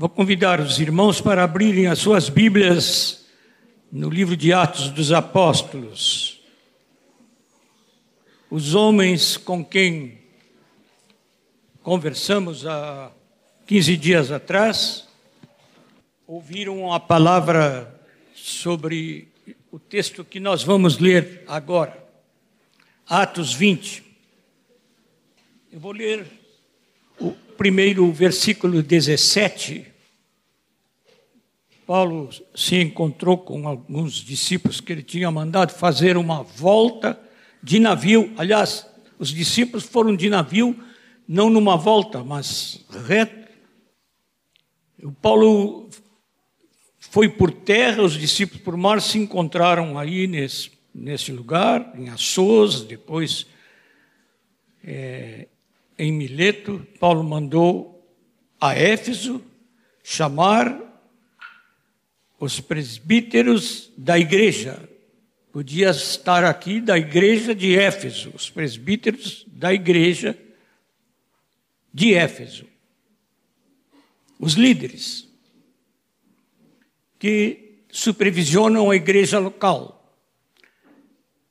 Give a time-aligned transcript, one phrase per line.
[0.00, 3.26] Vou convidar os irmãos para abrirem as suas Bíblias
[3.92, 6.40] no livro de Atos dos Apóstolos.
[8.50, 10.18] Os homens com quem
[11.82, 13.12] conversamos há
[13.66, 15.06] 15 dias atrás
[16.26, 18.00] ouviram a palavra
[18.34, 19.28] sobre
[19.70, 22.02] o texto que nós vamos ler agora,
[23.06, 24.02] Atos 20.
[25.70, 26.39] Eu vou ler
[27.20, 29.90] o primeiro versículo 17
[31.90, 37.20] Paulo se encontrou com alguns discípulos que ele tinha mandado fazer uma volta
[37.60, 38.32] de navio.
[38.38, 38.86] Aliás,
[39.18, 40.78] os discípulos foram de navio,
[41.26, 43.50] não numa volta, mas reto.
[45.02, 45.90] O Paulo
[47.00, 52.84] foi por terra, os discípulos por mar se encontraram aí nesse, nesse lugar, em Assos,
[52.84, 53.48] depois
[54.84, 55.48] é,
[56.00, 56.86] em Mileto.
[56.98, 58.02] Paulo mandou
[58.58, 59.44] a Éfeso
[60.02, 60.80] chamar
[62.38, 64.88] os presbíteros da igreja.
[65.52, 70.38] Podia estar aqui da igreja de Éfeso, os presbíteros da igreja
[71.92, 72.64] de Éfeso.
[74.38, 75.28] Os líderes
[77.18, 80.16] que supervisionam a igreja local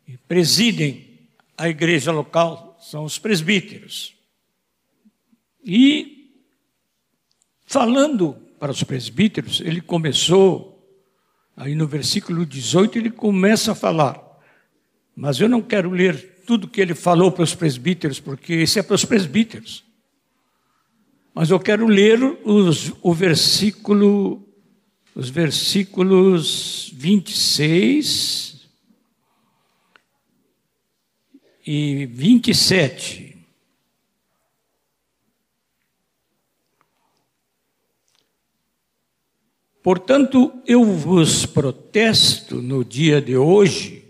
[0.07, 1.19] e presidem
[1.55, 4.18] a igreja local são os presbíteros.
[5.63, 6.33] E
[7.65, 10.69] falando para os presbíteros, ele começou
[11.59, 14.17] Aí no versículo 18 ele começa a falar.
[15.13, 18.83] Mas eu não quero ler tudo que ele falou para os presbíteros, porque esse é
[18.83, 19.83] para os presbíteros.
[21.35, 24.41] Mas eu quero ler os, o versículo,
[25.13, 28.69] os versículos 26
[31.67, 33.28] e 27.
[39.81, 44.03] Portanto, eu vos protesto no dia de hoje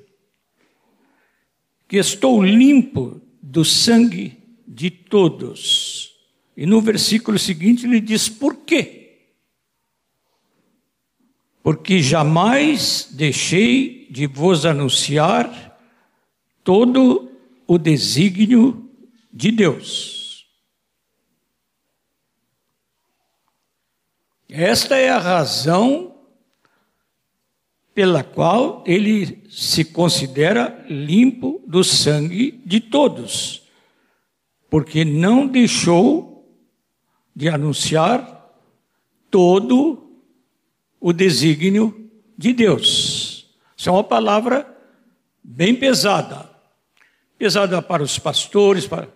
[1.87, 4.37] que estou limpo do sangue
[4.67, 6.13] de todos.
[6.55, 9.17] E no versículo seguinte ele diz: por quê?
[11.61, 15.77] Porque jamais deixei de vos anunciar
[16.63, 17.31] todo
[17.67, 18.89] o desígnio
[19.31, 20.18] de Deus.
[24.49, 26.15] Esta é a razão
[27.93, 33.61] pela qual ele se considera limpo do sangue de todos,
[34.69, 36.49] porque não deixou
[37.35, 38.51] de anunciar
[39.29, 40.09] todo
[40.99, 43.53] o desígnio de Deus.
[43.77, 44.67] Isso é uma palavra
[45.43, 46.49] bem pesada.
[47.37, 49.07] Pesada para os pastores, para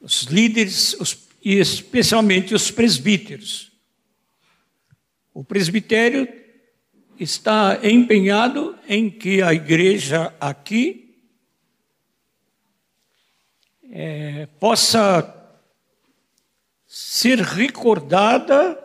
[0.00, 3.71] os líderes os, e especialmente os presbíteros.
[5.34, 6.28] O presbitério
[7.18, 11.14] está empenhado em que a igreja aqui
[13.90, 15.38] é, possa
[16.86, 18.78] ser recordada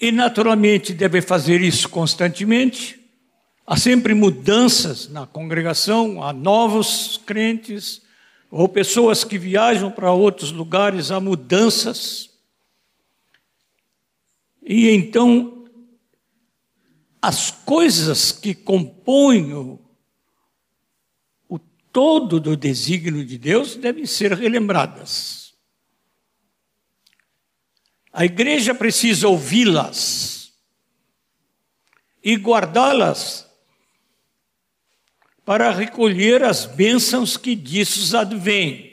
[0.00, 2.98] e, naturalmente, deve fazer isso constantemente.
[3.66, 8.02] Há sempre mudanças na congregação, há novos crentes
[8.50, 12.29] ou pessoas que viajam para outros lugares, há mudanças.
[14.62, 15.64] E então,
[17.20, 19.78] as coisas que compõem o,
[21.48, 25.54] o todo do desígnio de Deus devem ser relembradas.
[28.12, 30.52] A igreja precisa ouvi-las
[32.22, 33.48] e guardá-las
[35.44, 38.90] para recolher as bênçãos que disso advêm.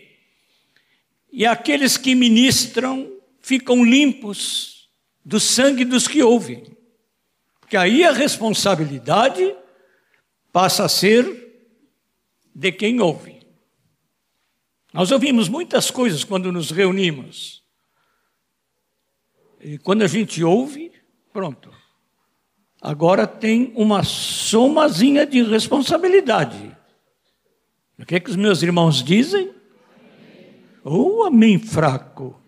[1.31, 4.76] E aqueles que ministram ficam limpos
[5.27, 6.63] do sangue dos que ouvem.
[7.59, 9.53] Porque aí a responsabilidade
[10.53, 11.67] passa a ser
[12.55, 13.41] de quem ouve.
[14.93, 17.61] Nós ouvimos muitas coisas quando nos reunimos.
[19.59, 20.93] E quando a gente ouve,
[21.33, 21.73] pronto.
[22.81, 26.73] Agora tem uma somazinha de responsabilidade.
[27.99, 29.53] O que, é que os meus irmãos dizem?
[30.85, 32.41] Ou oh, amém fraco.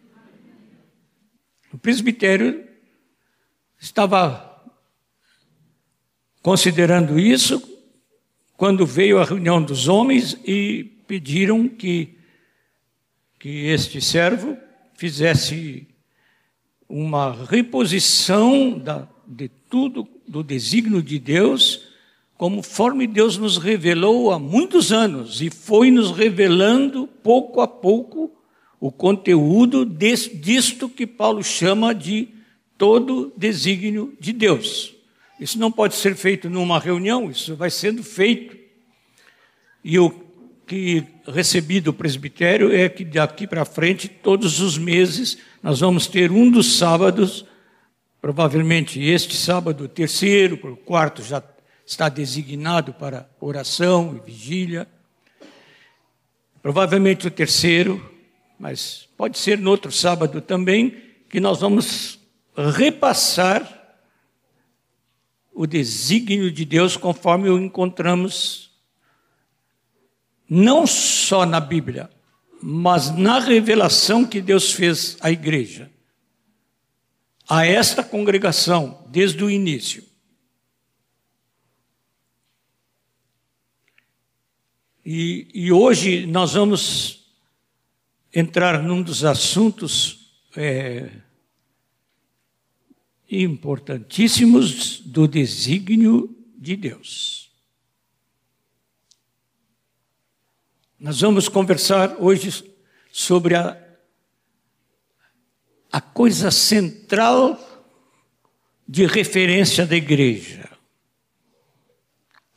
[1.73, 2.68] O presbitério
[3.79, 4.61] estava
[6.41, 7.61] considerando isso
[8.57, 12.17] quando veio a reunião dos homens e pediram que,
[13.39, 14.57] que este servo
[14.95, 15.87] fizesse
[16.87, 21.87] uma reposição da, de tudo, do desígnio de Deus,
[22.35, 28.31] conforme Deus nos revelou há muitos anos e foi nos revelando pouco a pouco
[28.79, 32.38] o conteúdo disto que Paulo chama de
[32.79, 34.95] todo desígnio de Deus.
[35.37, 38.57] Isso não pode ser feito numa reunião, isso vai sendo feito.
[39.83, 40.09] E o
[40.65, 46.31] que recebi do presbitério é que daqui para frente, todos os meses, nós vamos ter
[46.31, 47.45] um dos sábados,
[48.21, 51.43] provavelmente este sábado, o terceiro, o quarto já
[51.85, 54.87] está designado para oração e vigília.
[56.61, 58.09] Provavelmente o terceiro,
[58.57, 60.95] mas pode ser no outro sábado também,
[61.29, 62.18] que nós vamos
[62.59, 63.77] repassar
[65.53, 68.69] o desígnio de Deus conforme o encontramos
[70.49, 72.09] não só na Bíblia,
[72.61, 75.91] mas na revelação que Deus fez à igreja,
[77.47, 80.03] a esta congregação, desde o início.
[85.05, 87.31] E, e hoje nós vamos
[88.33, 91.09] entrar num dos assuntos é,
[93.29, 97.51] importantíssimos do desígnio de Deus.
[100.99, 102.65] Nós vamos conversar hoje
[103.11, 103.77] sobre a,
[105.91, 107.57] a coisa central
[108.87, 110.69] de referência da igreja.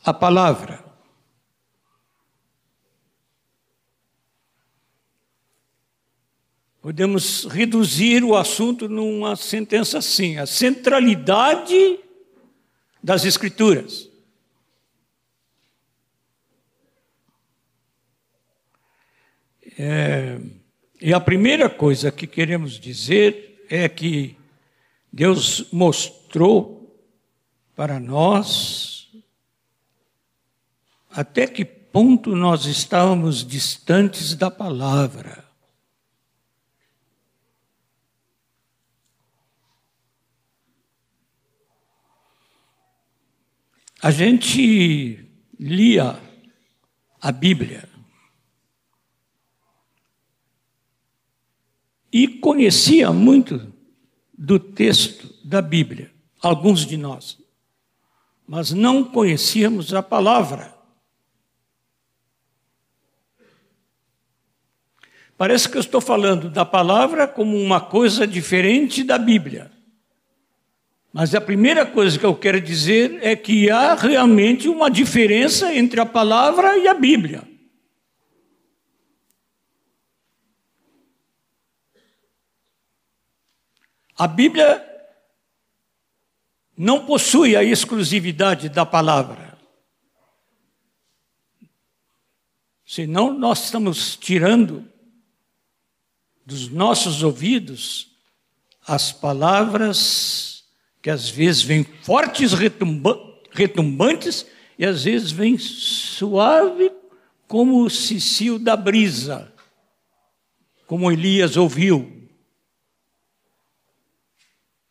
[0.03, 0.82] A palavra.
[6.83, 12.01] Podemos reduzir o assunto numa sentença assim: a centralidade
[13.01, 14.11] das Escrituras.
[19.79, 20.41] É,
[21.01, 24.37] e a primeira coisa que queremos dizer é que
[25.13, 27.01] Deus mostrou
[27.77, 29.09] para nós
[31.09, 35.42] até que ponto nós estávamos distantes da palavra.
[44.05, 46.21] A gente lia
[47.21, 47.89] a Bíblia
[52.13, 53.73] e conhecia muito
[54.37, 57.39] do texto da Bíblia, alguns de nós,
[58.45, 60.77] mas não conhecíamos a palavra.
[65.39, 69.72] Parece que eu estou falando da palavra como uma coisa diferente da Bíblia.
[71.13, 76.01] Mas a primeira coisa que eu quero dizer é que há realmente uma diferença entre
[76.01, 77.47] a palavra e a Bíblia.
[84.17, 84.89] A Bíblia
[86.77, 89.59] não possui a exclusividade da palavra.
[92.87, 94.91] Senão nós estamos tirando
[96.47, 98.11] dos nossos ouvidos
[98.87, 100.52] as palavras
[101.03, 102.53] que às vezes vem fortes,
[103.51, 104.47] retumbantes,
[104.79, 106.91] e às vezes vem suave,
[107.49, 109.53] como o cicio da brisa,
[110.87, 112.31] como Elias ouviu,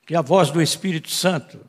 [0.05, 1.67] que é a voz do Espírito Santo.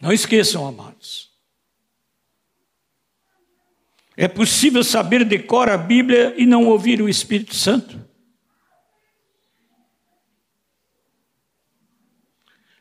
[0.00, 1.25] Não esqueçam, amados.
[4.16, 8.06] É possível saber decor a Bíblia e não ouvir o Espírito Santo?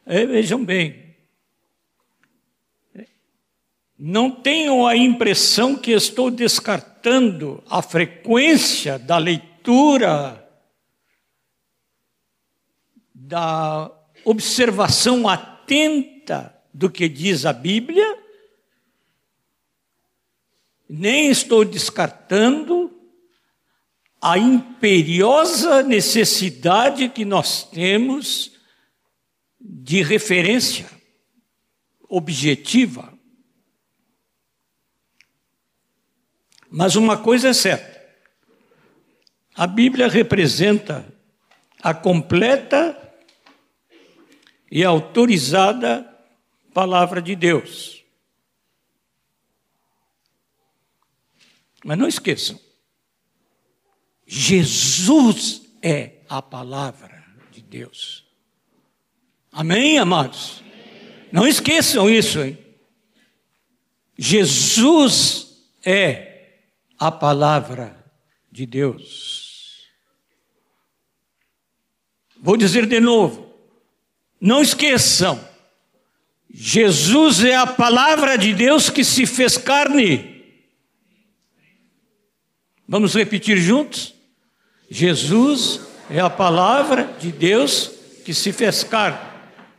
[0.06, 1.16] É, vejam bem,
[3.98, 10.48] não tenham a impressão que estou descartando a frequência da leitura,
[13.14, 13.92] da
[14.24, 18.25] observação atenta do que diz a Bíblia,
[20.88, 22.92] nem estou descartando
[24.22, 28.52] a imperiosa necessidade que nós temos
[29.60, 30.90] de referência
[32.10, 33.14] objetiva.
[36.70, 38.04] Mas uma coisa é certa:
[39.56, 41.06] a Bíblia representa
[41.82, 43.00] a completa
[44.72, 46.04] e autorizada
[46.74, 48.05] palavra de Deus.
[51.86, 52.60] Mas não esqueçam,
[54.26, 58.26] Jesus é a palavra de Deus.
[59.52, 60.64] Amém, amados?
[61.32, 62.58] Não esqueçam isso, hein?
[64.18, 66.56] Jesus é
[66.98, 68.04] a palavra
[68.52, 69.84] de Deus.
[72.42, 73.54] Vou dizer de novo.
[74.42, 75.40] Não esqueçam.
[76.50, 80.35] Jesus é a palavra de Deus que se fez carne.
[82.88, 84.14] Vamos repetir juntos?
[84.90, 87.92] Jesus é a palavra de Deus
[88.24, 89.18] que se fez carne.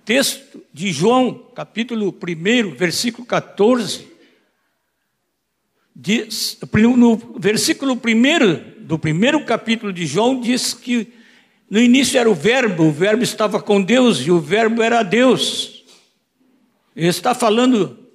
[0.05, 4.09] Texto de João, capítulo 1, versículo 14.
[5.95, 6.59] Diz,
[6.97, 11.13] no versículo 1 do primeiro capítulo de João, diz que
[11.71, 15.85] no início era o Verbo, o Verbo estava com Deus e o Verbo era Deus.
[16.95, 18.06] Ele está falando,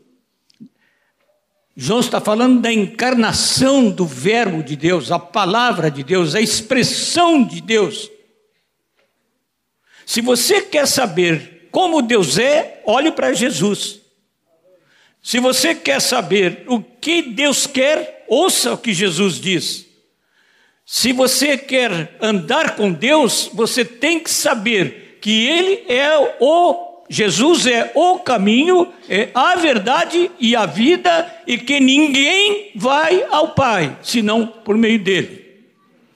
[1.76, 7.44] João está falando da encarnação do Verbo de Deus, a palavra de Deus, a expressão
[7.44, 8.10] de Deus.
[10.06, 14.02] Se você quer saber como Deus é, olhe para Jesus.
[15.24, 19.86] Se você quer saber o que Deus quer, ouça o que Jesus diz.
[20.86, 27.68] Se você quer andar com Deus, você tem que saber que Ele é o Jesus
[27.68, 34.00] é o caminho, é a verdade e a vida, e que ninguém vai ao Pai
[34.02, 35.66] senão por meio dele.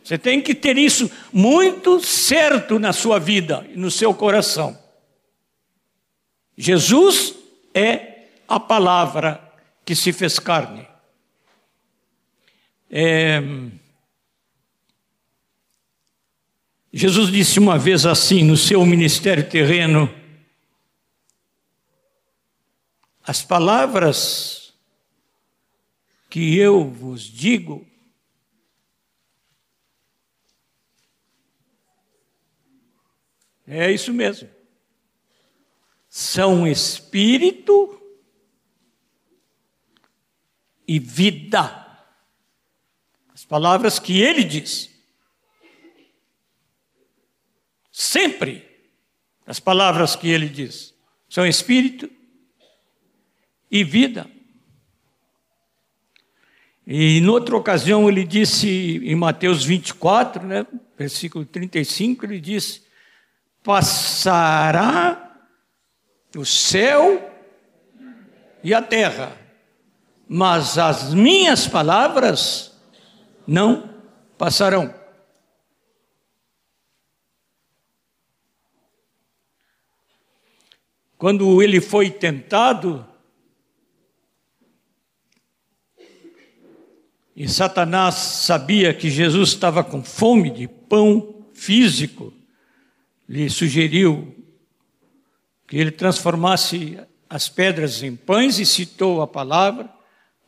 [0.02, 4.80] Você tem que ter isso muito certo na sua vida e no seu coração.
[6.58, 7.36] Jesus
[7.74, 9.42] é a palavra
[9.84, 10.88] que se fez carne.
[12.90, 13.44] É...
[16.94, 20.10] Jesus disse uma vez assim no seu ministério terreno:
[23.28, 24.72] As palavras
[26.30, 27.88] que eu vos digo
[33.66, 34.48] é isso mesmo.
[36.08, 38.00] São espírito
[40.88, 41.84] e vida.
[43.34, 44.94] As palavras que ele diz.
[47.92, 48.70] Sempre
[49.48, 50.94] as palavras que ele diz
[51.30, 52.10] são espírito
[53.80, 54.26] e vida.
[56.88, 60.66] E em outra ocasião ele disse em Mateus 24, né,
[60.98, 62.84] versículo 35, ele disse:
[63.64, 65.36] Passará
[66.36, 67.32] o céu
[68.64, 69.36] e a terra,
[70.28, 72.80] mas as minhas palavras
[73.46, 73.90] não
[74.38, 74.94] passarão.
[81.18, 83.06] Quando ele foi tentado,
[87.36, 92.34] e Satanás sabia que Jesus estava com fome de pão físico,
[93.28, 94.34] lhe sugeriu
[95.68, 96.98] que ele transformasse
[97.30, 99.90] as pedras em pães e citou a palavra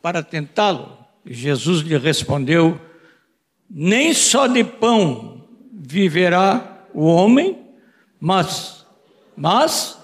[0.00, 0.96] para tentá-lo.
[1.26, 2.80] Jesus lhe respondeu:
[3.68, 7.58] Nem só de pão viverá o homem,
[8.20, 8.86] mas,
[9.36, 9.98] mas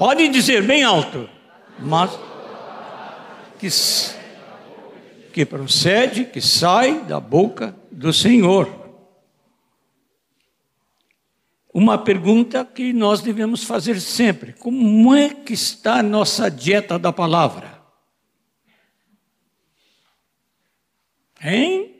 [0.00, 1.28] Pode dizer bem alto,
[1.78, 2.10] mas
[3.58, 3.68] que,
[5.30, 8.80] que procede, que sai da boca do Senhor.
[11.72, 17.12] Uma pergunta que nós devemos fazer sempre: como é que está a nossa dieta da
[17.12, 17.80] palavra?
[21.42, 21.96] Hein?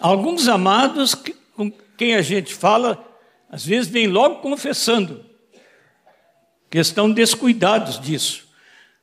[0.00, 1.14] Alguns amados
[1.54, 3.04] com quem a gente fala
[3.48, 5.24] às vezes vem logo confessando
[6.70, 8.47] que estão descuidados disso.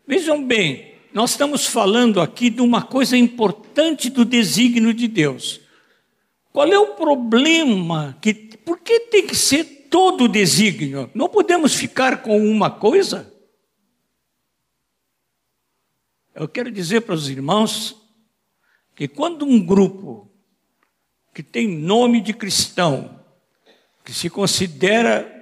[0.07, 5.61] Vejam bem, nós estamos falando aqui de uma coisa importante do desígnio de Deus.
[6.53, 8.17] Qual é o problema?
[8.21, 11.09] Que, por que tem que ser todo o desígnio?
[11.13, 13.33] Não podemos ficar com uma coisa?
[16.35, 17.95] Eu quero dizer para os irmãos
[18.93, 20.31] que quando um grupo
[21.33, 23.19] que tem nome de cristão
[24.03, 25.34] que se considera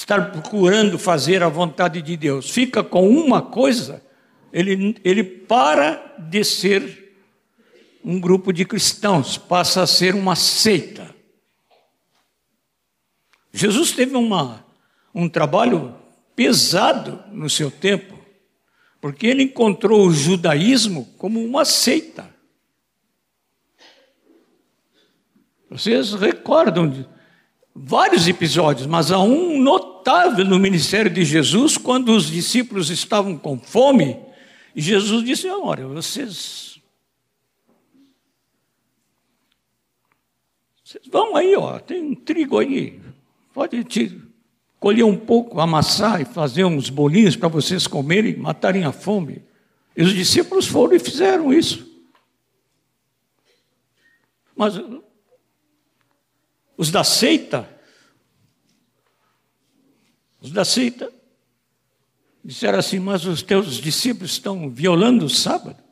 [0.00, 4.02] estar procurando fazer a vontade de Deus, fica com uma coisa,
[4.52, 7.14] ele, ele para de ser
[8.02, 11.14] um grupo de cristãos, passa a ser uma seita.
[13.52, 14.64] Jesus teve uma,
[15.14, 15.94] um trabalho
[16.34, 18.18] pesado no seu tempo,
[19.02, 22.34] porque ele encontrou o judaísmo como uma seita.
[25.68, 27.06] Vocês recordam de
[27.74, 33.58] vários episódios, mas há um notável no ministério de Jesus, quando os discípulos estavam com
[33.58, 34.18] fome,
[34.74, 36.80] e Jesus disse: Olha, vocês.
[40.84, 43.00] Vocês vão aí, ó, tem um trigo aí,
[43.54, 44.20] pode te
[44.80, 49.42] colher um pouco, amassar e fazer uns bolinhos para vocês comerem, matarem a fome.
[49.96, 51.86] E os discípulos foram e fizeram isso.
[54.56, 54.74] Mas
[56.80, 57.68] os da seita,
[60.40, 61.12] os da seita,
[62.42, 65.82] Disseram assim: Mas os teus discípulos estão violando o sábado.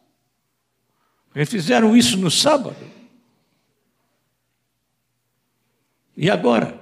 [1.35, 2.91] Eles fizeram isso no sábado.
[6.17, 6.81] E agora?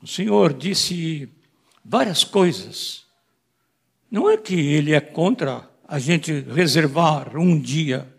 [0.00, 1.28] O Senhor disse
[1.84, 3.06] várias coisas.
[4.10, 8.14] Não é que Ele é contra a gente reservar um dia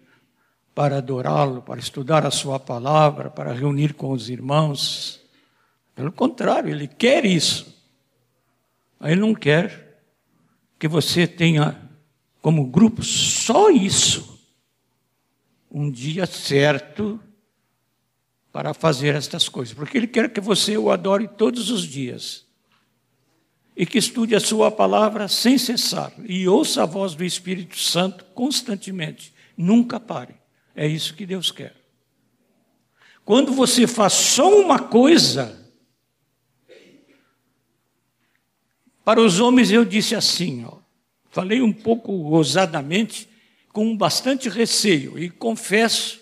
[0.80, 5.20] para adorá-lo, para estudar a Sua palavra, para reunir com os irmãos.
[5.94, 7.78] Pelo contrário, Ele quer isso.
[9.02, 10.02] Ele não quer
[10.80, 11.78] que você tenha
[12.42, 14.40] como grupo só isso.
[15.70, 17.20] Um dia certo
[18.50, 22.46] para fazer estas coisas, porque Ele quer que você o adore todos os dias
[23.76, 28.24] e que estude a Sua palavra sem cessar e ouça a voz do Espírito Santo
[28.34, 29.34] constantemente.
[29.58, 30.38] Nunca pare.
[30.76, 31.76] É isso que Deus quer.
[33.26, 35.56] Quando você faz só uma coisa,
[39.04, 40.78] para os homens eu disse assim, ó,
[41.30, 43.30] falei um pouco ousadamente,
[43.72, 46.20] com bastante receio, e confesso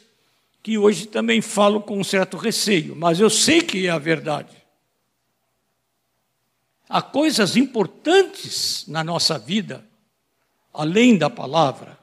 [0.61, 4.55] que hoje também falo com um certo receio, mas eu sei que é a verdade.
[6.89, 9.85] Há coisas importantes na nossa vida,
[10.73, 11.97] além da palavra,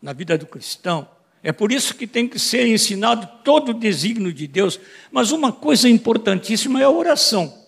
[0.00, 1.08] na vida do cristão.
[1.44, 4.80] É por isso que tem que ser ensinado todo o desígnio de Deus.
[5.12, 7.62] Mas uma coisa importantíssima é a oração.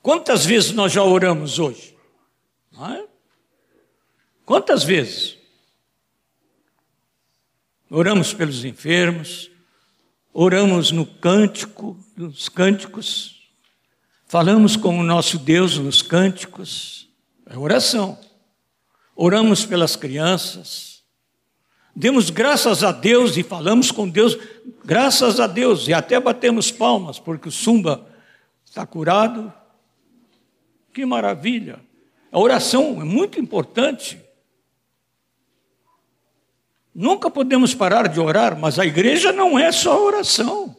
[0.00, 1.94] Quantas vezes nós já oramos hoje?
[2.76, 3.04] É?
[4.44, 5.42] Quantas vezes?
[7.94, 9.50] oramos pelos enfermos,
[10.32, 13.42] oramos no cântico, nos cânticos,
[14.26, 17.06] falamos com o nosso Deus nos cânticos,
[17.44, 18.18] é oração.
[19.14, 20.91] Oramos pelas crianças,
[21.94, 24.38] demos graças a Deus e falamos com Deus,
[24.84, 28.06] graças a Deus, e até batemos palmas, porque o Sumba
[28.64, 29.52] está curado.
[30.92, 31.80] Que maravilha!
[32.30, 34.18] A oração é muito importante.
[36.94, 40.76] Nunca podemos parar de orar, mas a igreja não é só oração.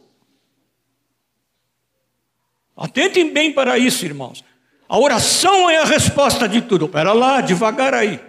[2.76, 4.44] Atentem bem para isso, irmãos.
[4.88, 6.86] A oração é a resposta de tudo.
[6.86, 8.20] Espera lá, devagar aí.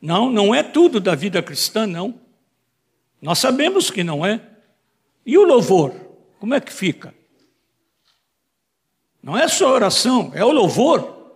[0.00, 2.20] Não, não é tudo da vida cristã, não.
[3.20, 4.40] Nós sabemos que não é.
[5.24, 5.92] E o louvor?
[6.38, 7.14] Como é que fica?
[9.22, 11.34] Não é só oração, é o louvor.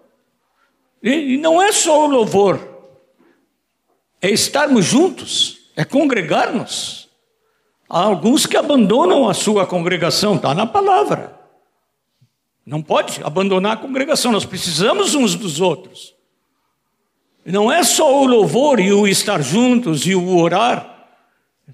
[1.03, 2.71] E não é só o louvor
[4.21, 7.09] é estarmos juntos, é congregar-nos.
[7.89, 11.39] Há alguns que abandonam a sua congregação, está na palavra.
[12.65, 16.15] Não pode abandonar a congregação, nós precisamos uns dos outros.
[17.45, 21.09] Não é só o louvor e o estar juntos e o orar,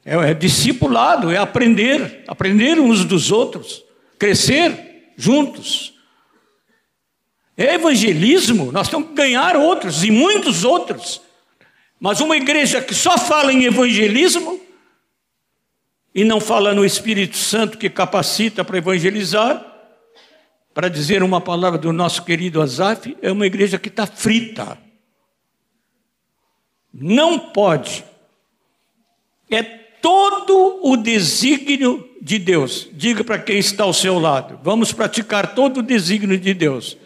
[0.05, 3.85] é, é discipulado, é aprender, aprender uns dos outros,
[4.18, 5.94] crescer juntos.
[7.57, 11.22] É evangelismo, nós temos que ganhar outros e muitos outros.
[11.98, 14.61] Mas uma igreja que só fala em evangelismo
[16.14, 19.64] e não fala no Espírito Santo que capacita para evangelizar,
[20.74, 24.79] para dizer uma palavra do nosso querido Azaf, é uma igreja que está frita.
[26.98, 28.04] Não pode.
[29.50, 32.88] É todo o desígnio de Deus.
[32.92, 36.96] Diga para quem está ao seu lado: vamos praticar todo o desígnio de Deus.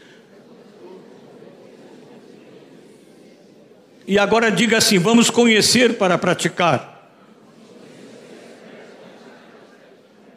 [4.06, 6.90] E agora diga assim: vamos conhecer para praticar.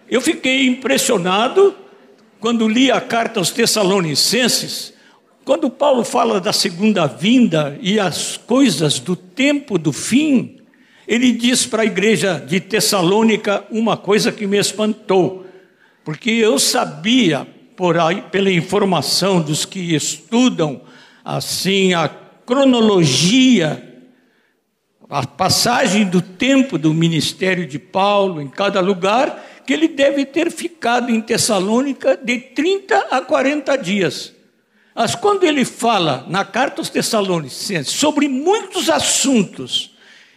[0.09, 1.75] Eu fiquei impressionado
[2.39, 4.92] quando li a carta aos Tessalonicenses,
[5.45, 10.57] quando Paulo fala da segunda vinda e as coisas do tempo do fim,
[11.07, 15.45] ele diz para a igreja de Tessalônica uma coisa que me espantou,
[16.03, 20.81] porque eu sabia, por aí, pela informação dos que estudam
[21.25, 24.01] assim a cronologia,
[25.09, 30.49] a passagem do tempo do ministério de Paulo em cada lugar, que ele deve ter
[30.51, 34.33] ficado em Tessalônica de 30 a 40 dias.
[34.95, 39.91] Mas quando ele fala na carta aos Tessalonicenses sobre muitos assuntos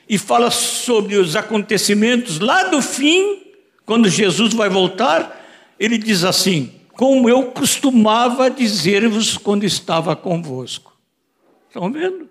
[0.08, 3.42] e fala sobre os acontecimentos lá do fim,
[3.84, 5.44] quando Jesus vai voltar,
[5.78, 10.96] ele diz assim: Como eu costumava dizer-vos quando estava convosco.
[11.68, 12.26] Estão vendo?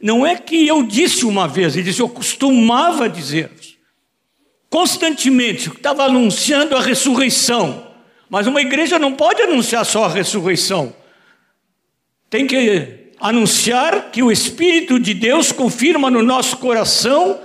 [0.00, 3.50] Não é que eu disse uma vez, ele disse, eu costumava dizer.
[4.70, 7.89] Constantemente, estava anunciando a ressurreição.
[8.30, 10.94] Mas uma igreja não pode anunciar só a ressurreição.
[12.30, 17.40] Tem que anunciar que o Espírito de Deus confirma no nosso coração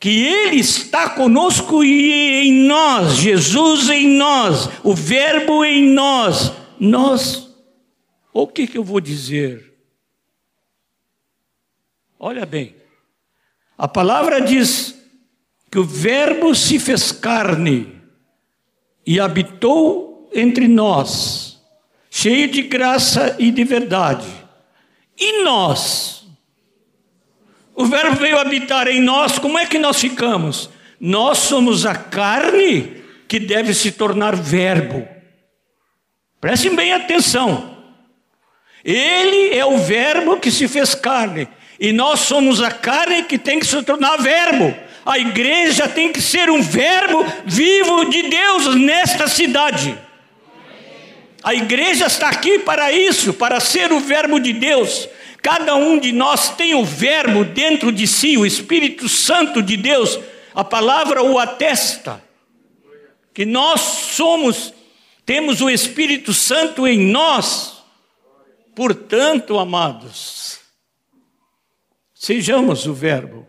[0.00, 7.48] que Ele está conosco e em nós, Jesus em nós, o Verbo em nós, nós,
[8.32, 9.72] o que, que eu vou dizer?
[12.18, 12.74] Olha bem,
[13.76, 14.94] a palavra diz
[15.70, 17.94] que o Verbo se fez carne
[19.06, 21.60] e habitou entre nós,
[22.10, 24.26] cheio de graça e de verdade.
[25.16, 26.26] E nós?
[27.74, 30.70] O Verbo veio habitar em nós, como é que nós ficamos?
[31.00, 35.06] Nós somos a carne que deve se tornar Verbo.
[36.40, 37.74] Prestem bem atenção.
[38.84, 41.48] Ele é o Verbo que se fez carne.
[41.80, 44.74] E nós somos a carne que tem que se tornar Verbo.
[45.04, 49.98] A igreja tem que ser um Verbo vivo de Deus nesta cidade.
[51.44, 55.06] A igreja está aqui para isso, para ser o Verbo de Deus.
[55.42, 60.18] Cada um de nós tem o Verbo dentro de si, o Espírito Santo de Deus.
[60.54, 62.24] A palavra o atesta.
[63.34, 64.72] Que nós somos,
[65.26, 67.84] temos o Espírito Santo em nós.
[68.74, 70.60] Portanto, amados,
[72.14, 73.46] sejamos o Verbo.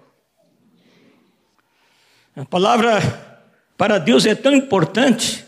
[2.36, 3.00] A palavra
[3.78, 5.46] para Deus é tão importante.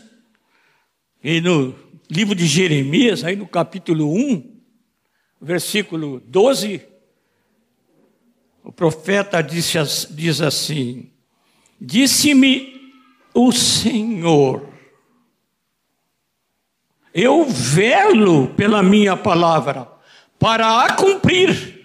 [1.22, 4.60] E no livro de Jeremias, aí no capítulo 1,
[5.40, 6.82] versículo 12,
[8.64, 9.78] o profeta disse,
[10.10, 11.10] diz assim:
[11.80, 12.92] Disse-me
[13.34, 14.68] o Senhor,
[17.12, 19.88] eu velo pela minha palavra
[20.38, 21.78] para a cumprir.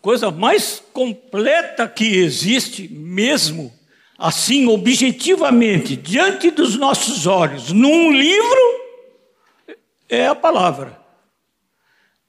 [0.00, 3.77] coisa mais completa que existe mesmo,
[4.18, 8.58] assim, objetivamente, diante dos nossos olhos, num livro,
[10.08, 11.00] é a palavra.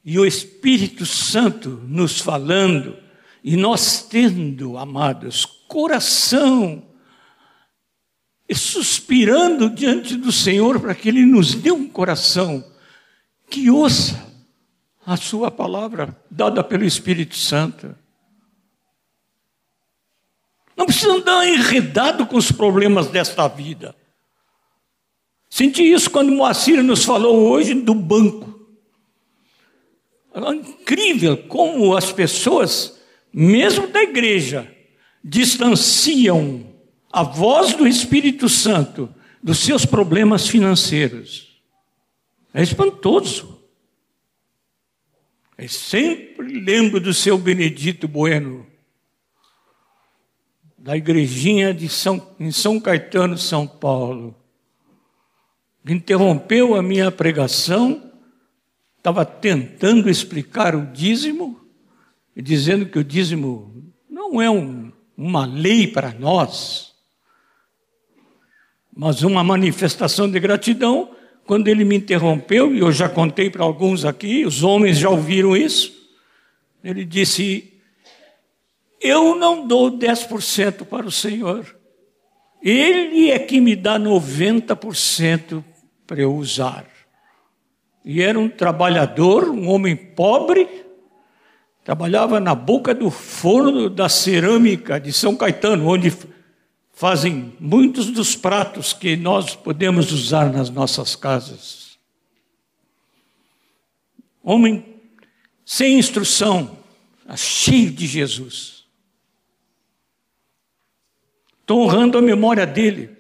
[0.06, 2.96] E o Espírito Santo nos falando,
[3.44, 6.84] e nós tendo, amados, coração,
[8.48, 12.64] e suspirando diante do Senhor para que Ele nos dê um coração
[13.50, 14.28] que ouça
[15.06, 17.96] a sua palavra dada pelo Espírito Santo.
[20.80, 23.94] Não precisa andar enredado com os problemas desta vida.
[25.50, 28.66] Senti isso quando Moacir nos falou hoje do banco.
[30.34, 32.98] É incrível como as pessoas,
[33.34, 34.74] mesmo da igreja,
[35.22, 36.66] distanciam
[37.12, 39.14] a voz do Espírito Santo
[39.44, 41.62] dos seus problemas financeiros.
[42.54, 43.62] É espantoso.
[45.58, 48.69] Eu sempre lembro do seu Benedito Bueno,
[50.82, 54.36] da igrejinha de São, em São Caetano, São Paulo.
[55.88, 58.12] Interrompeu a minha pregação,
[58.98, 61.60] estava tentando explicar o dízimo,
[62.36, 66.94] e dizendo que o dízimo não é um, uma lei para nós,
[68.96, 71.16] mas uma manifestação de gratidão
[71.46, 75.58] quando ele me interrompeu, e eu já contei para alguns aqui, os homens já ouviram
[75.58, 75.92] isso,
[76.84, 77.79] ele disse:
[79.02, 81.78] Eu não dou 10% para o Senhor,
[82.62, 85.64] Ele é que me dá 90%
[86.06, 86.86] para eu usar.
[88.04, 90.68] E era um trabalhador, um homem pobre,
[91.84, 96.12] trabalhava na boca do forno da cerâmica de São Caetano, onde
[96.92, 101.98] fazem muitos dos pratos que nós podemos usar nas nossas casas.
[104.44, 104.84] Homem
[105.64, 106.78] sem instrução,
[107.36, 108.79] cheio de Jesus.
[111.70, 113.12] Estou honrando a memória dele.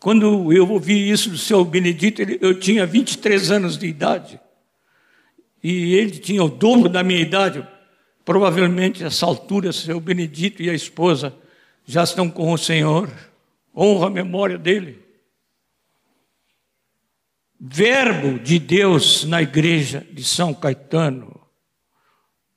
[0.00, 4.40] Quando eu ouvi isso do seu Benedito, eu tinha 23 anos de idade.
[5.62, 7.62] E ele tinha o dobro da minha idade.
[8.24, 11.36] Provavelmente, essa altura, seu Benedito e a esposa
[11.84, 13.12] já estão com o Senhor.
[13.76, 15.04] Honra a memória dele.
[17.60, 21.35] Verbo de Deus na igreja de São Caetano.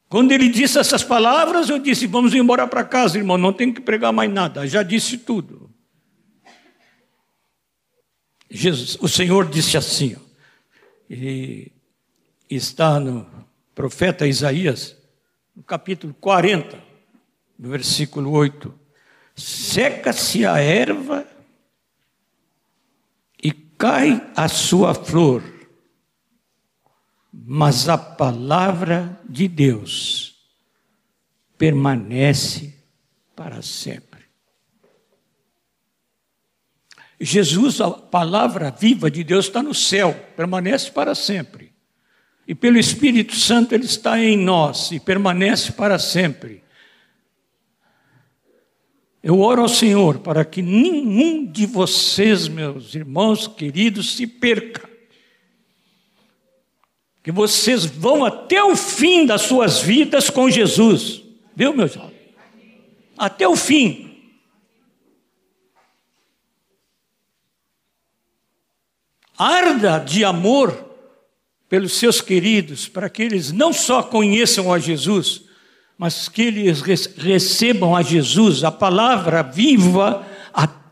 [0.09, 3.79] Quando ele disse essas palavras, eu disse: Vamos embora para casa, irmão, não tem que
[3.79, 5.69] pregar mais nada, já disse tudo.
[8.49, 10.15] Jesus, o Senhor disse assim,
[11.07, 11.71] e
[12.49, 13.29] está no
[13.75, 14.97] profeta Isaías,
[15.55, 16.81] no capítulo 40,
[17.59, 18.79] no versículo 8
[19.39, 21.25] seca-se a erva
[23.41, 25.41] e cai a sua flor,
[27.51, 30.35] mas a palavra de Deus
[31.57, 32.75] permanece
[33.35, 34.19] para sempre.
[37.19, 41.73] Jesus, a palavra viva de Deus, está no céu, permanece para sempre.
[42.47, 46.63] E pelo Espírito Santo ele está em nós e permanece para sempre.
[49.23, 54.88] Eu oro ao Senhor para que nenhum de vocês, meus irmãos queridos, se perca.
[57.23, 61.21] Que vocês vão até o fim das suas vidas com Jesus.
[61.55, 62.13] Viu, meus irmãos?
[63.17, 64.05] Até o fim.
[69.37, 70.89] Arda de amor
[71.69, 75.43] pelos seus queridos, para que eles não só conheçam a Jesus,
[75.97, 80.25] mas que eles recebam a Jesus, a palavra viva,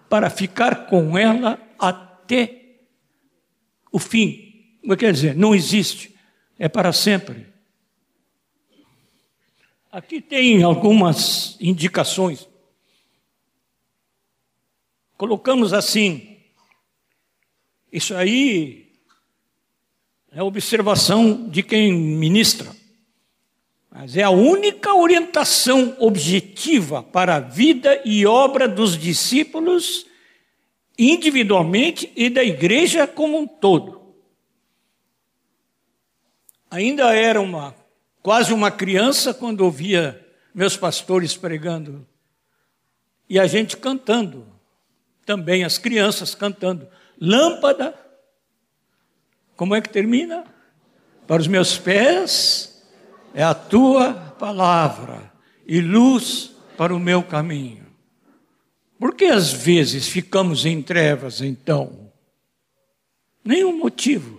[0.09, 2.77] para ficar com ela até
[3.91, 4.77] o fim.
[4.83, 5.35] O que quer dizer?
[5.35, 6.15] Não existe,
[6.59, 7.47] é para sempre.
[9.91, 12.47] Aqui tem algumas indicações.
[15.17, 16.37] Colocamos assim,
[17.91, 18.91] isso aí
[20.31, 22.75] é observação de quem ministra.
[23.89, 30.05] Mas é a única orientação objetiva para a vida e obra dos discípulos,
[30.99, 33.96] individualmente e da igreja como um todo.
[36.69, 37.75] Ainda era uma
[38.21, 42.05] quase uma criança quando ouvia meus pastores pregando
[43.29, 44.45] e a gente cantando,
[45.25, 46.87] também as crianças cantando.
[47.19, 47.93] Lâmpada,
[49.55, 50.45] como é que termina?
[51.25, 52.83] Para os meus pés
[53.33, 55.31] é a tua palavra
[55.65, 57.85] e luz para o meu caminho.
[58.99, 62.11] Por que às vezes ficamos em trevas então?
[63.43, 64.36] Nenhum motivo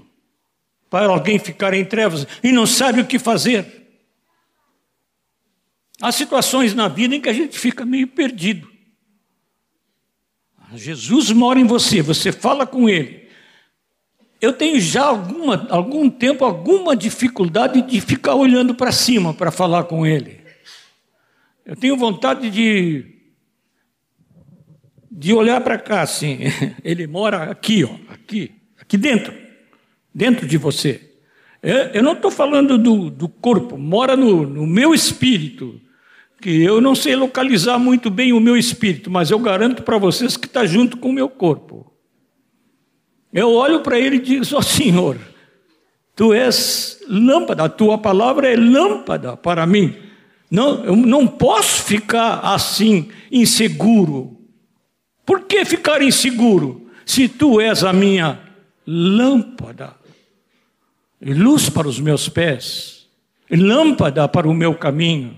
[0.91, 3.79] para alguém ficar em trevas e não sabe o que fazer.
[6.01, 8.71] Há situações na vida em que a gente fica meio perdido.
[10.75, 13.29] Jesus mora em você, você fala com ele,
[14.41, 19.85] eu tenho já alguma, algum tempo alguma dificuldade de ficar olhando para cima para falar
[19.85, 20.41] com ele.
[21.67, 23.05] Eu tenho vontade de,
[25.11, 26.39] de olhar para cá assim.
[26.85, 29.35] Ele mora aqui, ó, aqui, aqui dentro,
[30.19, 31.01] dentro de você.
[31.95, 35.81] Eu não estou falando do, do corpo, mora no, no meu espírito
[36.41, 40.37] que eu não sei localizar muito bem o meu espírito, mas eu garanto para vocês
[40.37, 41.93] que está junto com o meu corpo.
[43.33, 45.17] Eu olho para ele e digo: Ó oh, Senhor,
[46.15, 49.97] tu és lâmpada, a tua palavra é lâmpada para mim.
[50.51, 54.37] Não, eu não posso ficar assim, inseguro.
[55.27, 56.89] Por que ficar inseguro?
[57.05, 58.41] Se tu és a minha
[58.87, 59.98] lâmpada,
[61.21, 63.09] luz para os meus pés,
[63.51, 65.37] lâmpada para o meu caminho.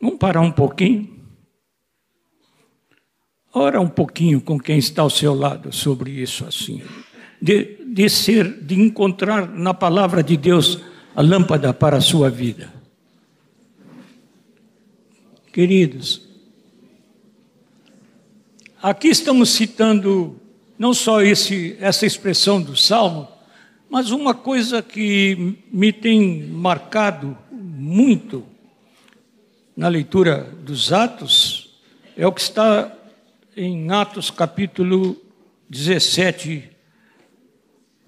[0.00, 1.20] Vamos parar um pouquinho?
[3.52, 6.82] Ora um pouquinho com quem está ao seu lado sobre isso assim.
[7.42, 10.80] De, de ser, de encontrar na palavra de Deus
[11.14, 12.72] a lâmpada para a sua vida.
[15.52, 16.29] Queridos,
[18.82, 20.40] aqui estamos citando
[20.78, 23.28] não só esse, essa expressão do Salmo,
[23.88, 28.46] mas uma coisa que me tem marcado muito
[29.76, 31.78] na leitura dos Atos
[32.16, 32.96] é o que está
[33.56, 35.20] em Atos capítulo
[35.68, 36.70] 17,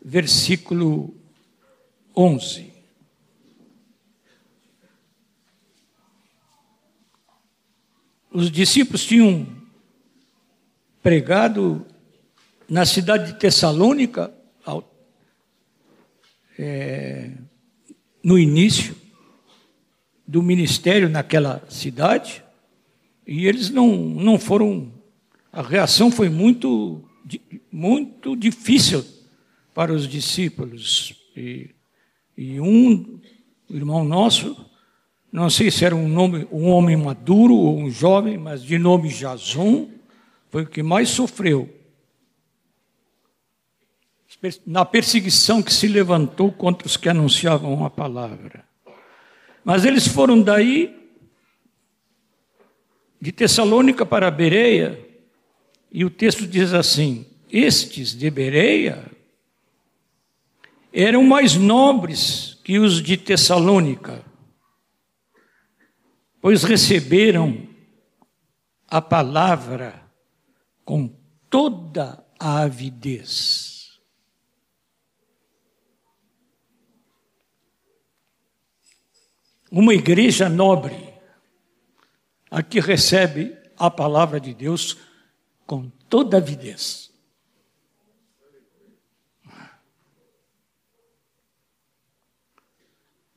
[0.03, 1.15] versículo
[2.17, 2.73] 11.
[8.31, 9.62] Os discípulos tinham
[11.03, 11.85] pregado
[12.69, 14.33] na cidade de Tessalônica,
[16.59, 17.31] é,
[18.23, 18.95] no início
[20.27, 22.45] do ministério naquela cidade,
[23.27, 24.93] e eles não, não foram
[25.53, 27.05] a reação foi muito,
[27.71, 29.05] muito difícil
[29.75, 31.15] para os discípulos.
[31.37, 31.71] E,
[32.37, 33.21] e um
[33.69, 34.57] irmão nosso,
[35.31, 39.11] não sei se era um, nome, um homem maduro ou um jovem, mas de nome
[39.11, 39.91] Jason,
[40.53, 41.75] foi o que mais sofreu.
[44.67, 48.63] Na perseguição que se levantou contra os que anunciavam a palavra.
[49.65, 51.11] Mas eles foram daí,
[53.19, 55.03] de Tessalônica para Bereia,
[55.91, 59.11] e o texto diz assim: Estes de Bereia
[60.93, 64.23] eram mais nobres que os de Tessalônica,
[66.43, 67.67] pois receberam
[68.89, 70.02] a palavra
[70.85, 71.09] com
[71.49, 74.01] toda a avidez.
[79.71, 81.15] Uma igreja nobre,
[82.51, 84.99] a que recebe a palavra de Deus
[85.67, 87.11] com toda avidez.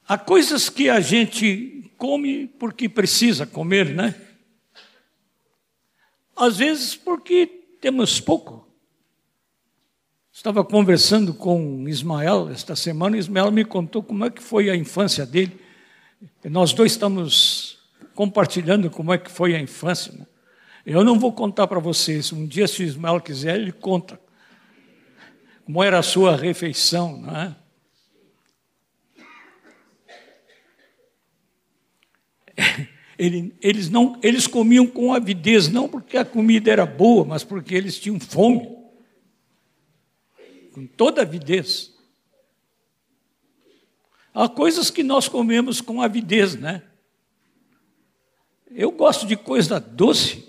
[0.08, 4.14] Há coisas que a gente come porque precisa comer, né?
[6.36, 7.48] Às vezes porque
[7.80, 8.68] temos pouco.
[10.32, 15.26] Estava conversando com Ismael esta semana, Ismael me contou como é que foi a infância
[15.26, 15.58] dele.
[16.44, 17.80] Nós dois estamos
[18.14, 20.12] compartilhando como é que foi a infância.
[20.12, 20.28] Né?
[20.86, 22.34] Eu não vou contar para vocês.
[22.34, 24.20] Um dia, se o Ismael quiser, ele conta
[25.66, 27.56] como era a sua refeição, não é?
[33.18, 37.74] Ele, eles, não, eles comiam com avidez, não porque a comida era boa, mas porque
[37.74, 38.76] eles tinham fome.
[40.74, 41.94] Com toda avidez.
[44.34, 46.84] Há coisas que nós comemos com avidez, né?
[48.70, 50.44] Eu gosto de coisa doce.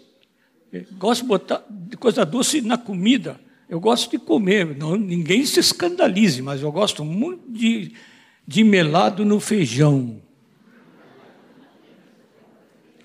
[0.98, 1.64] Gosto de botar
[2.00, 3.40] coisa doce na comida.
[3.68, 4.76] Eu gosto de comer.
[4.76, 7.94] Não, ninguém se escandalize, mas eu gosto muito de,
[8.44, 10.20] de melado no feijão.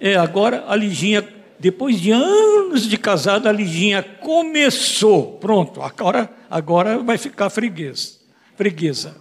[0.03, 1.23] É, agora a Liginha,
[1.59, 5.37] depois de anos de casada, a Liginha começou.
[5.37, 8.19] Pronto, agora, agora vai ficar freguesa.
[8.55, 9.15] freguesa.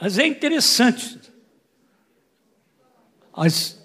[0.00, 1.18] Mas é interessante.
[3.34, 3.84] As,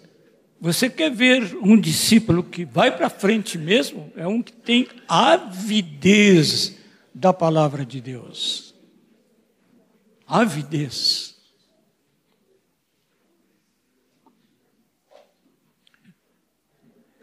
[0.61, 4.13] você quer ver um discípulo que vai para frente mesmo?
[4.15, 6.77] É um que tem avidez
[7.11, 8.75] da palavra de Deus.
[10.27, 11.36] Avidez.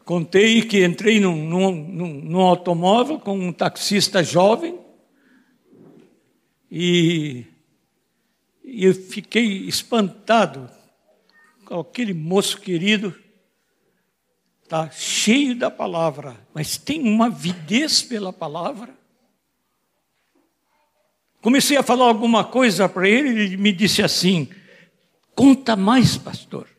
[0.04, 4.78] Contei que entrei num, num, num, automóvel com um taxista jovem
[6.70, 7.46] e,
[8.62, 10.68] e eu fiquei espantado
[11.64, 13.16] com aquele moço querido,
[14.62, 18.94] está cheio da palavra, mas tem uma avidez pela palavra.
[21.40, 24.50] Comecei a falar alguma coisa para ele, ele me disse assim:
[25.34, 26.73] conta mais, pastor.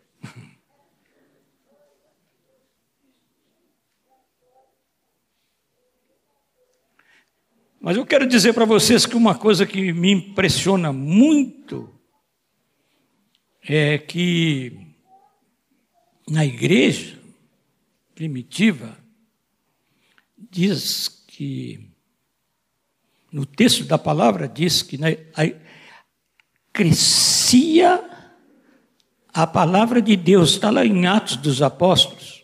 [7.86, 11.94] Mas eu quero dizer para vocês que uma coisa que me impressiona muito
[13.62, 14.76] é que
[16.28, 17.16] na igreja
[18.16, 18.98] primitiva
[20.36, 21.88] diz que
[23.32, 25.18] no texto da palavra diz que né,
[26.74, 28.04] crescia
[29.32, 32.44] a palavra de Deus, está lá em Atos dos Apóstolos.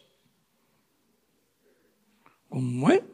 [2.47, 3.10] Como é?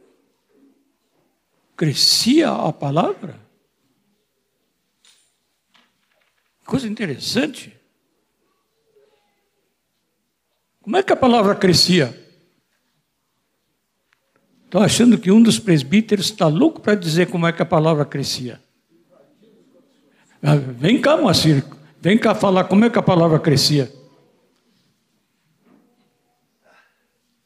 [1.78, 3.40] Crescia a palavra.
[6.66, 7.78] Coisa interessante.
[10.82, 12.26] Como é que a palavra crescia?
[14.66, 18.04] Estou achando que um dos presbíteros está louco para dizer como é que a palavra
[18.04, 18.60] crescia.
[20.42, 21.64] Ah, vem cá, Moacir.
[22.02, 23.92] Vem cá falar como é que a palavra crescia.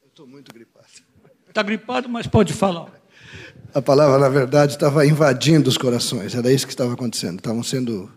[0.01, 0.87] Eu estou muito gripado.
[1.47, 3.00] Está gripado, mas pode falar
[3.73, 6.35] a palavra, na verdade, estava invadindo os corações.
[6.35, 7.37] Era isso que estava acontecendo.
[7.37, 8.11] Estavam sendo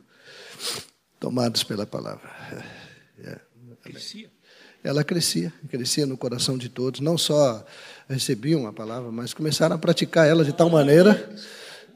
[1.20, 2.30] tomados pela palavra.
[2.52, 3.38] É.
[3.82, 4.30] Crescia.
[4.82, 7.00] Ela crescia, crescia no coração de todos.
[7.00, 7.64] Não só
[8.08, 11.34] recebiam a palavra, mas começaram a praticar ela de tal maneira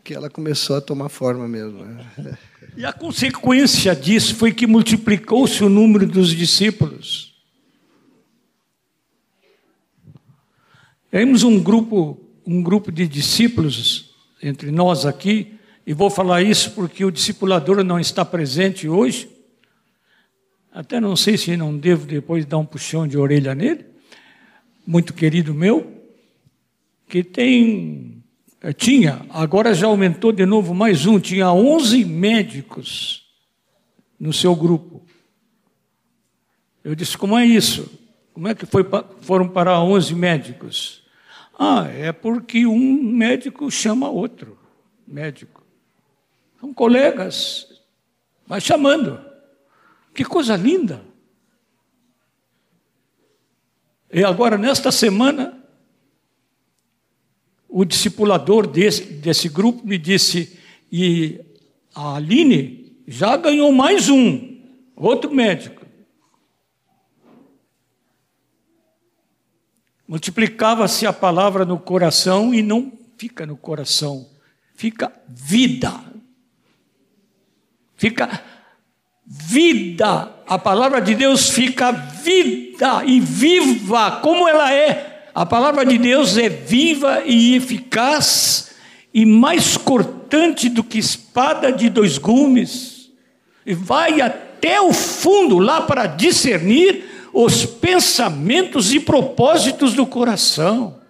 [0.04, 1.84] que ela começou a tomar forma mesmo.
[1.84, 2.38] Né?
[2.76, 7.34] E a consequência disso foi que multiplicou-se o número dos discípulos.
[11.10, 17.04] Temos um grupo um grupo de discípulos entre nós aqui, e vou falar isso porque
[17.04, 19.28] o discipulador não está presente hoje.
[20.72, 23.84] Até não sei se não devo depois dar um puxão de orelha nele,
[24.86, 25.92] muito querido meu,
[27.06, 28.24] que tem,
[28.62, 33.26] eh, tinha, agora já aumentou de novo mais um, tinha 11 médicos
[34.18, 35.04] no seu grupo.
[36.82, 37.90] Eu disse: como é isso?
[38.32, 38.86] Como é que foi,
[39.20, 41.07] foram para 11 médicos?
[41.58, 44.56] Ah, é porque um médico chama outro
[45.04, 45.64] médico.
[46.60, 47.82] São colegas,
[48.46, 49.20] vai chamando.
[50.14, 51.04] Que coisa linda.
[54.12, 55.62] E agora, nesta semana,
[57.68, 60.58] o discipulador desse, desse grupo me disse,
[60.90, 61.40] e
[61.94, 64.60] a Aline já ganhou mais um,
[64.96, 65.87] outro médico.
[70.08, 74.26] Multiplicava-se a palavra no coração e não fica no coração,
[74.74, 75.92] fica vida.
[77.94, 78.42] Fica
[79.26, 80.32] vida.
[80.46, 85.28] A palavra de Deus fica vida e viva como ela é.
[85.34, 88.70] A palavra de Deus é viva e eficaz
[89.12, 93.10] e mais cortante do que espada de dois gumes.
[93.66, 101.00] e vai até o fundo lá para discernir os pensamentos e propósitos do coração.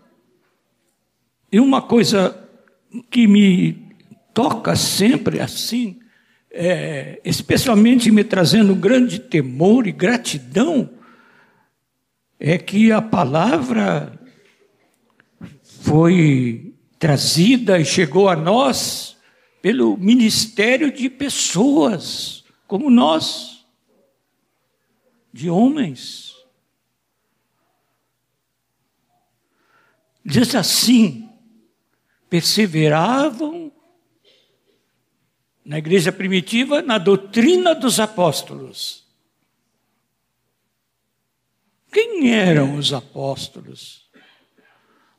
[1.51, 2.49] E uma coisa
[3.11, 3.89] que me
[4.35, 5.99] toca sempre assim,
[6.51, 10.91] é, especialmente me trazendo grande temor e gratidão,
[12.39, 14.13] é que a palavra
[15.81, 19.17] foi trazida e chegou a nós
[19.61, 22.39] pelo ministério de pessoas
[22.69, 23.58] como nós,
[25.33, 26.37] de homens.
[30.25, 31.29] Diz assim:
[32.29, 33.73] perseveravam
[35.65, 39.07] na igreja primitiva na doutrina dos apóstolos.
[41.93, 44.09] Quem eram os apóstolos?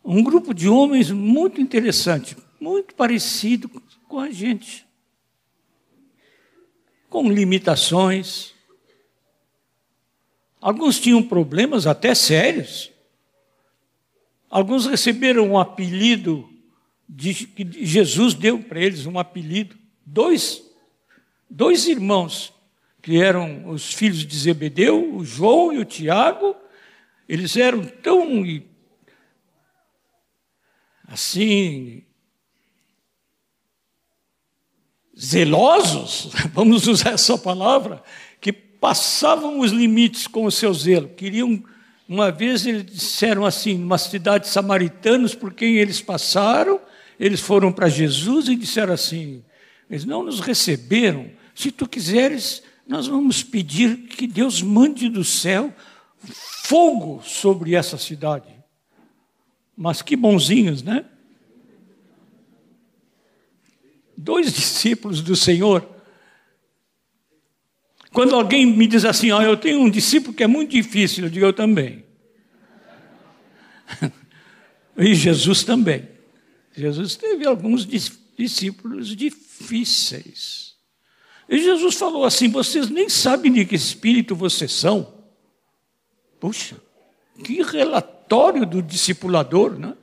[0.03, 3.69] Um grupo de homens muito interessante, muito parecido
[4.07, 4.87] com a gente,
[7.09, 8.55] com limitações.
[10.61, 12.91] Alguns tinham problemas até sérios.
[14.49, 16.49] Alguns receberam um apelido
[17.07, 19.77] de, que Jesus deu para eles, um apelido.
[20.05, 20.63] Dois,
[21.49, 22.53] dois irmãos,
[23.01, 26.55] que eram os filhos de Zebedeu, o João e o Tiago,
[27.27, 28.43] eles eram tão
[31.07, 32.03] assim
[35.17, 38.03] zelosos, vamos usar essa palavra,
[38.39, 41.09] que passavam os limites com o seu zelo.
[41.09, 41.63] Queriam,
[42.07, 46.79] uma vez eles disseram assim, numa cidade de samaritanos, por quem eles passaram,
[47.19, 49.43] eles foram para Jesus e disseram assim:
[49.89, 51.29] eles não nos receberam.
[51.53, 55.73] Se tu quiseres, nós vamos pedir que Deus mande do céu
[56.63, 58.47] fogo sobre essa cidade.
[59.75, 61.05] Mas que bonzinhos, né?
[64.15, 65.98] Dois discípulos do Senhor.
[68.11, 71.29] Quando alguém me diz assim, oh, eu tenho um discípulo que é muito difícil, eu
[71.29, 72.03] digo, eu também.
[74.97, 76.07] e Jesus também.
[76.75, 80.75] Jesus teve alguns discípulos difíceis.
[81.47, 85.25] E Jesus falou assim: vocês nem sabem de que espírito vocês são.
[86.39, 86.79] Puxa,
[87.43, 89.97] que relatório do discipulador, né?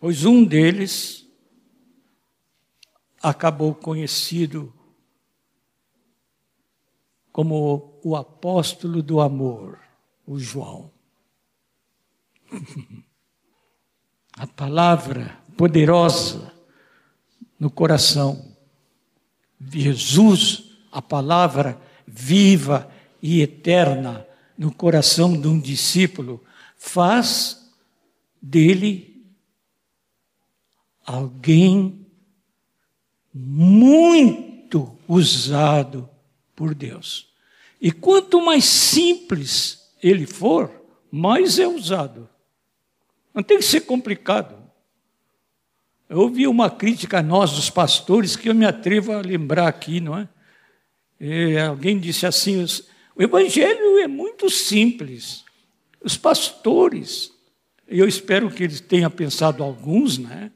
[0.00, 1.26] Pois um deles
[3.22, 4.72] acabou conhecido
[7.36, 9.78] como o apóstolo do amor,
[10.26, 10.90] o João.
[14.32, 16.50] A palavra poderosa
[17.60, 18.56] no coração.
[19.60, 24.26] Jesus, a palavra viva e eterna
[24.56, 26.42] no coração de um discípulo,
[26.78, 27.70] faz
[28.40, 29.26] dele
[31.04, 32.06] alguém
[33.32, 36.08] muito usado
[36.56, 37.28] por Deus.
[37.80, 40.72] E quanto mais simples ele for,
[41.12, 42.28] mais é usado.
[43.34, 44.56] Não tem que ser complicado.
[46.08, 50.00] Eu ouvi uma crítica a nós, os pastores, que eu me atrevo a lembrar aqui,
[50.00, 50.28] não é?
[51.20, 52.64] E alguém disse assim:
[53.14, 55.44] o Evangelho é muito simples.
[56.02, 57.32] Os pastores,
[57.88, 60.52] eu espero que eles tenham pensado alguns, né?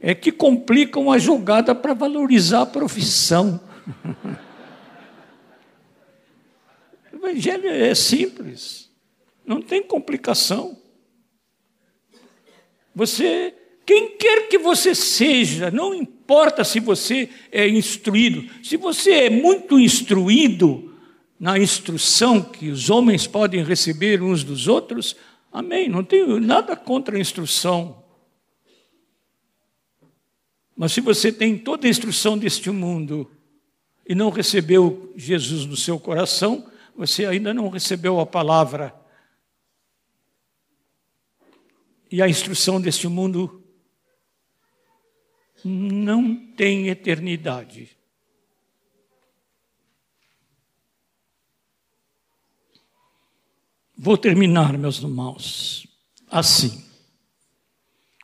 [0.00, 3.60] É que complicam a jogada para valorizar a profissão.
[7.22, 8.90] Evangelho é simples,
[9.46, 10.76] não tem complicação.
[12.94, 13.54] Você,
[13.86, 19.78] quem quer que você seja, não importa se você é instruído, se você é muito
[19.78, 20.92] instruído,
[21.42, 25.16] na instrução que os homens podem receber uns dos outros,
[25.52, 25.88] amém.
[25.88, 28.00] Não tenho nada contra a instrução.
[30.76, 33.28] Mas se você tem toda a instrução deste mundo
[34.08, 38.94] e não recebeu Jesus no seu coração, você ainda não recebeu a palavra.
[42.10, 43.64] E a instrução deste mundo
[45.64, 47.96] não tem eternidade.
[53.96, 55.86] Vou terminar, meus irmãos,
[56.28, 56.84] assim.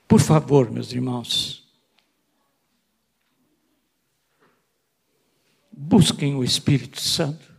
[0.09, 1.64] Por favor, meus irmãos,
[5.71, 7.58] busquem o Espírito Santo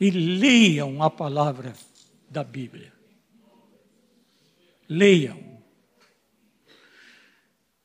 [0.00, 1.74] e leiam a palavra
[2.28, 2.90] da Bíblia.
[4.88, 5.38] Leiam.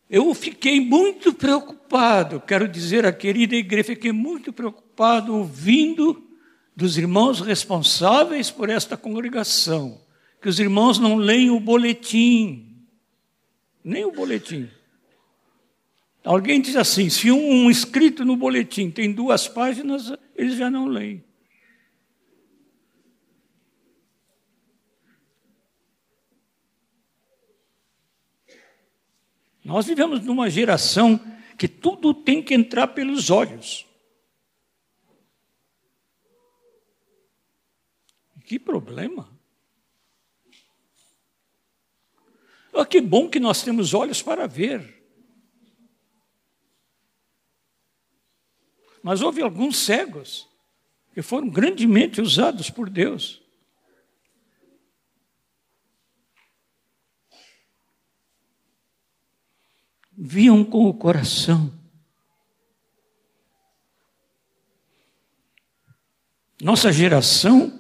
[0.10, 6.24] Eu fiquei muito preocupado, quero dizer à querida igreja, fiquei muito preocupado ouvindo
[6.76, 10.00] dos irmãos responsáveis por esta congregação,
[10.42, 12.86] que os irmãos não leem o boletim,
[13.84, 14.70] nem o boletim.
[16.24, 20.86] Alguém diz assim: se um, um escrito no boletim tem duas páginas, eles já não
[20.86, 21.24] leem.
[29.66, 31.20] Nós vivemos numa geração
[31.58, 33.84] que tudo tem que entrar pelos olhos.
[38.46, 39.28] Que problema.
[42.72, 45.04] Oh, que bom que nós temos olhos para ver.
[49.02, 50.48] Mas houve alguns cegos
[51.12, 53.42] que foram grandemente usados por Deus.
[60.18, 61.74] Viam com o coração.
[66.62, 67.80] Nossa geração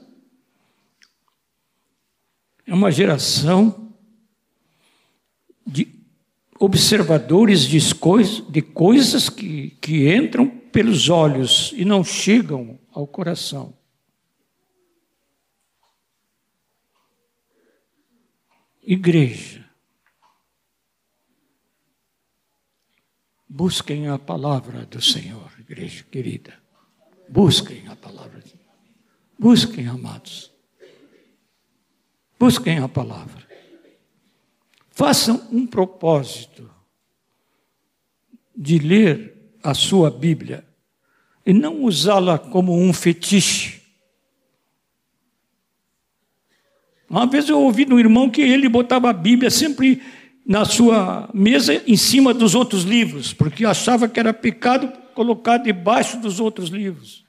[2.65, 3.93] é uma geração
[5.65, 5.88] de
[6.59, 13.73] observadores de, coisas, de coisas que, que entram pelos olhos e não chegam ao coração.
[18.81, 19.64] Igreja,
[23.47, 26.53] busquem a palavra do Senhor, igreja querida.
[27.27, 28.43] Busquem a palavra.
[29.37, 30.51] Busquem, amados.
[32.39, 33.45] Busquem a palavra.
[34.89, 36.69] Façam um propósito
[38.55, 40.65] de ler a sua Bíblia
[41.45, 43.81] e não usá-la como um fetiche.
[47.09, 50.01] Uma vez eu ouvi de um irmão que ele botava a Bíblia sempre
[50.45, 56.19] na sua mesa em cima dos outros livros, porque achava que era pecado colocar debaixo
[56.19, 57.25] dos outros livros.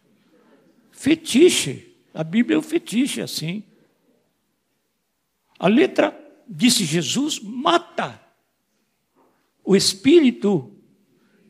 [0.91, 1.95] Fetiche.
[2.13, 3.63] A Bíblia é um fetiche assim.
[5.59, 6.15] A letra,
[6.47, 8.21] disse Jesus, mata.
[9.65, 10.73] O espírito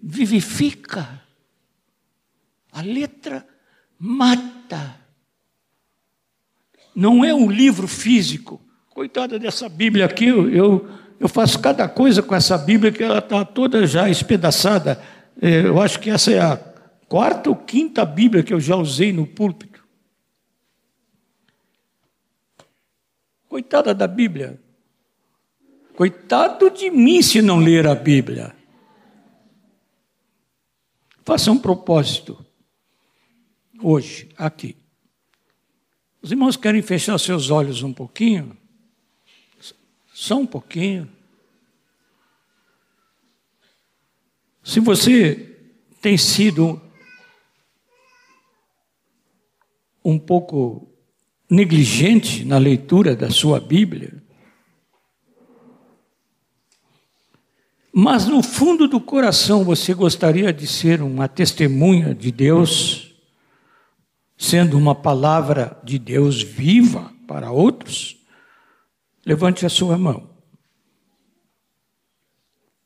[0.00, 1.22] vivifica.
[2.70, 3.46] A letra
[3.98, 5.00] mata.
[6.94, 8.60] Não é um livro físico.
[8.90, 10.88] Coitada dessa Bíblia aqui, eu,
[11.18, 15.02] eu faço cada coisa com essa Bíblia que ela está toda já espedaçada.
[15.40, 16.56] É, eu acho que essa é a
[17.08, 19.84] quarta ou quinta Bíblia que eu já usei no púlpito.
[23.48, 24.60] Coitada da Bíblia.
[25.94, 28.54] Coitado de mim se não ler a Bíblia.
[31.24, 32.44] Faça um propósito.
[33.82, 34.76] Hoje, aqui.
[36.20, 38.56] Os irmãos querem fechar seus olhos um pouquinho?
[40.18, 41.12] Só um pouquinho.
[44.64, 45.58] Se você
[46.00, 46.80] tem sido
[50.02, 50.88] um pouco
[51.50, 54.22] negligente na leitura da sua Bíblia.
[57.92, 63.14] Mas no fundo do coração você gostaria de ser uma testemunha de Deus,
[64.34, 68.15] sendo uma palavra de Deus viva para outros?
[69.26, 70.30] Levante a sua mão.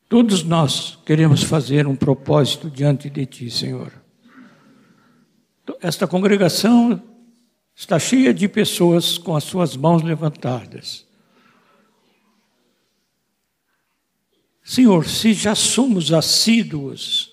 [0.08, 3.92] Todos nós queremos fazer um propósito diante de Ti, Senhor.
[5.80, 7.00] Esta congregação
[7.74, 11.06] está cheia de pessoas com as suas mãos levantadas.
[14.64, 17.32] Senhor, se já somos assíduos,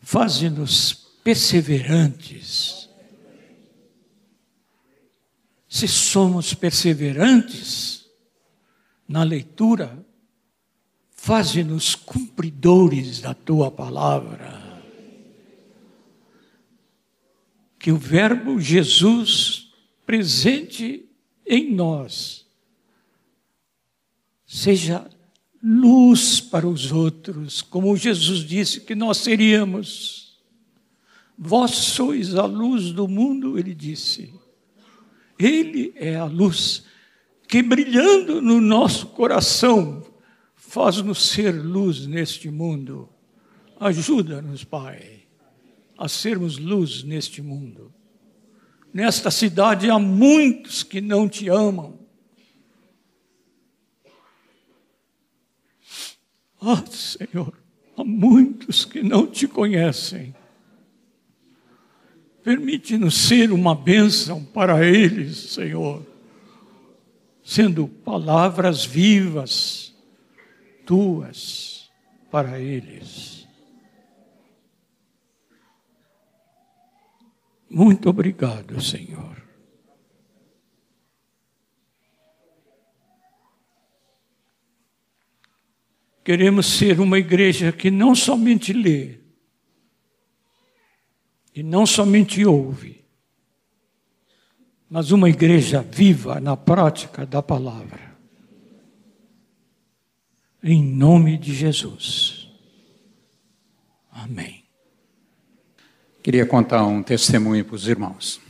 [0.00, 2.81] faze-nos perseverantes.
[5.72, 8.04] Se somos perseverantes
[9.08, 10.04] na leitura,
[11.12, 14.60] faze-nos cumpridores da tua palavra
[17.78, 19.72] que o Verbo Jesus
[20.04, 21.08] presente
[21.46, 22.46] em nós
[24.44, 25.08] seja
[25.62, 30.38] luz para os outros, como Jesus disse que nós seríamos.
[31.38, 34.41] Vós sois a luz do mundo, ele disse.
[35.44, 36.84] Ele é a luz
[37.48, 40.02] que brilhando no nosso coração
[40.54, 43.08] faz-nos ser luz neste mundo.
[43.78, 45.22] Ajuda-nos, Pai
[46.02, 47.94] a sermos luz neste mundo.
[48.92, 51.96] Nesta cidade há muitos que não te amam.
[56.60, 57.56] Ah, Senhor,
[57.96, 60.34] há muitos que não te conhecem.
[62.42, 66.04] Permite-nos ser uma bênção para eles, Senhor,
[67.44, 69.94] sendo palavras vivas,
[70.84, 71.90] tuas,
[72.30, 73.46] para eles.
[77.70, 79.40] Muito obrigado, Senhor.
[86.24, 89.21] Queremos ser uma igreja que não somente lê,
[91.52, 93.04] que não somente ouve,
[94.88, 98.12] mas uma igreja viva na prática da palavra.
[100.62, 102.48] Em nome de Jesus.
[104.10, 104.64] Amém.
[106.22, 108.40] Queria contar um testemunho para os irmãos.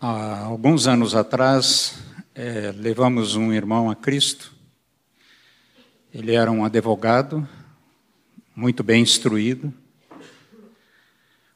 [0.00, 1.98] Há alguns anos atrás,
[2.34, 4.54] é, levamos um irmão a Cristo.
[6.14, 7.46] Ele era um advogado,
[8.58, 9.72] muito bem instruído.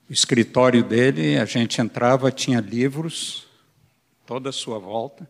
[0.09, 3.48] O escritório dele, a gente entrava, tinha livros,
[4.24, 5.28] toda a sua volta,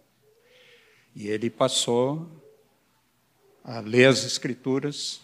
[1.17, 2.31] e ele passou
[3.65, 5.23] a ler as escrituras.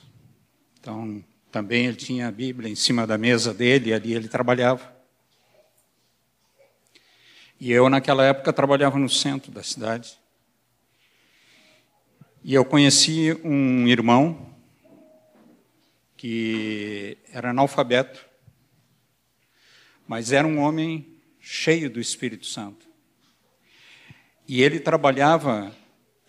[0.80, 1.22] Então,
[1.53, 4.96] também ele tinha a Bíblia em cima da mesa dele, e ali ele trabalhava.
[7.61, 10.18] E eu, naquela época, trabalhava no centro da cidade.
[12.42, 14.47] E eu conheci um irmão
[16.19, 18.27] que era analfabeto,
[20.07, 22.87] mas era um homem cheio do Espírito Santo.
[24.47, 25.75] E ele trabalhava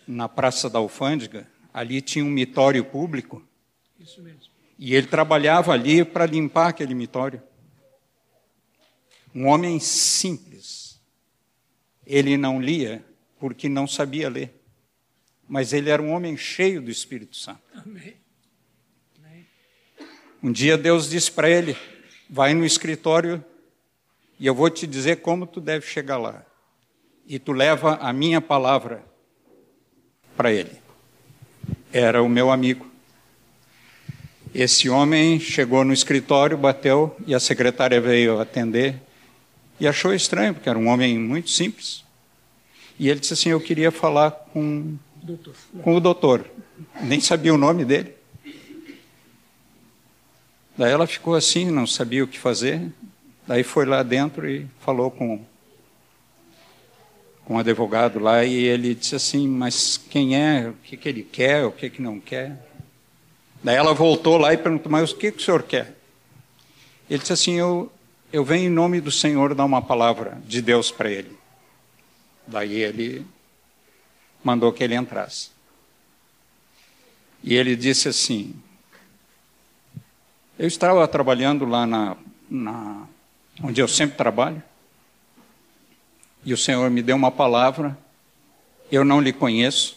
[0.06, 3.42] na Praça da Alfândega, ali tinha um mitório público.
[3.98, 4.42] Isso mesmo.
[4.78, 7.42] E ele trabalhava ali para limpar aquele mitório.
[9.34, 11.00] Um homem simples.
[12.06, 13.04] Ele não lia
[13.38, 14.54] porque não sabia ler.
[15.48, 17.62] Mas ele era um homem cheio do Espírito Santo.
[17.74, 18.20] Amém.
[20.42, 21.76] Um dia Deus disse para ele:
[22.28, 23.44] Vai no escritório
[24.38, 26.42] e eu vou te dizer como tu deve chegar lá.
[27.26, 29.04] E tu leva a minha palavra
[30.36, 30.72] para ele.
[31.92, 32.90] Era o meu amigo.
[34.54, 39.00] Esse homem chegou no escritório, bateu e a secretária veio atender
[39.78, 42.04] e achou estranho, porque era um homem muito simples.
[42.98, 45.54] E ele disse assim: Eu queria falar com, Doutor.
[45.82, 46.44] com o doutor.
[47.02, 48.14] Nem sabia o nome dele.
[50.80, 52.90] Daí ela ficou assim, não sabia o que fazer.
[53.46, 55.44] Daí foi lá dentro e falou com,
[57.44, 60.70] com o advogado lá e ele disse assim: Mas quem é?
[60.70, 61.66] O que, que ele quer?
[61.66, 62.56] O que, que não quer?
[63.62, 65.94] Daí ela voltou lá e perguntou: Mas o que, que o senhor quer?
[67.10, 67.92] Ele disse assim: Eu,
[68.32, 71.36] eu venho em nome do Senhor dar uma palavra de Deus para ele.
[72.46, 73.26] Daí ele
[74.42, 75.50] mandou que ele entrasse.
[77.44, 78.54] E ele disse assim:
[80.60, 82.18] Eu estava trabalhando lá na,
[82.50, 83.06] na
[83.64, 84.62] onde eu sempre trabalho,
[86.44, 87.96] e o Senhor me deu uma palavra,
[88.92, 89.96] eu não lhe conheço,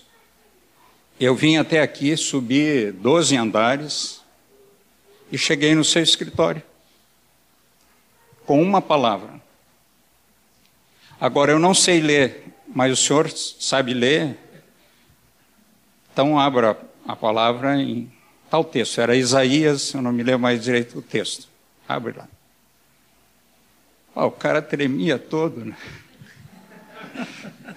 [1.20, 4.22] eu vim até aqui, subi 12 andares
[5.30, 6.64] e cheguei no seu escritório
[8.46, 9.42] com uma palavra.
[11.20, 14.38] Agora eu não sei ler, mas o senhor sabe ler?
[16.14, 18.10] Então abra a palavra em
[18.54, 19.02] tal texto.
[19.02, 21.48] Era Isaías, eu não me lembro mais direito o texto.
[21.90, 22.28] Abre lá.
[24.14, 25.76] Oh, o cara tremia todo, né?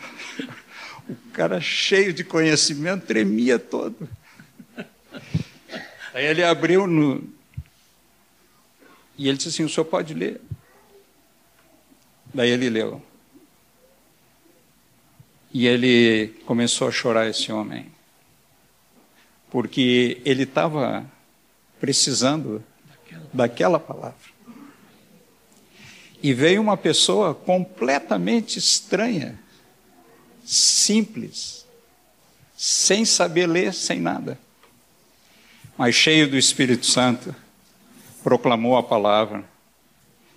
[1.09, 4.09] O cara cheio de conhecimento tremia todo.
[6.13, 7.23] Aí ele abriu no.
[9.17, 10.41] E ele disse assim: o senhor pode ler?
[12.35, 13.01] Daí ele leu.
[15.53, 17.93] E ele começou a chorar, esse homem,
[19.57, 21.11] porque ele estava
[21.81, 22.63] precisando
[23.33, 24.21] daquela palavra.
[26.23, 29.41] E veio uma pessoa completamente estranha,
[30.45, 31.65] simples,
[32.55, 34.39] sem saber ler, sem nada,
[35.79, 37.35] mas cheio do Espírito Santo,
[38.23, 39.43] proclamou a palavra.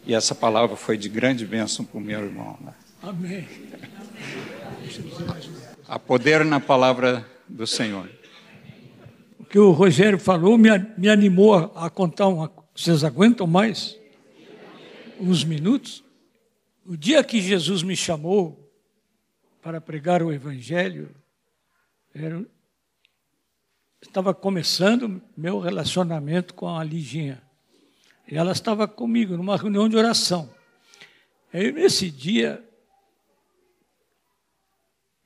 [0.06, 2.58] E essa palavra foi de grande bênção para o meu irmão.
[2.62, 2.74] Né?
[3.04, 3.46] Amém.
[5.86, 8.19] Há poder na palavra do Senhor.
[9.50, 12.52] Que o Rogério falou me, me animou a, a contar uma.
[12.76, 13.98] Vocês aguentam mais?
[15.20, 16.04] Uns minutos?
[16.86, 18.72] O dia que Jesus me chamou
[19.62, 21.10] para pregar o Evangelho,
[22.14, 22.46] era,
[24.02, 27.42] estava começando meu relacionamento com a Liginha.
[28.28, 30.50] E ela estava comigo numa reunião de oração.
[31.52, 32.64] Aí, nesse dia,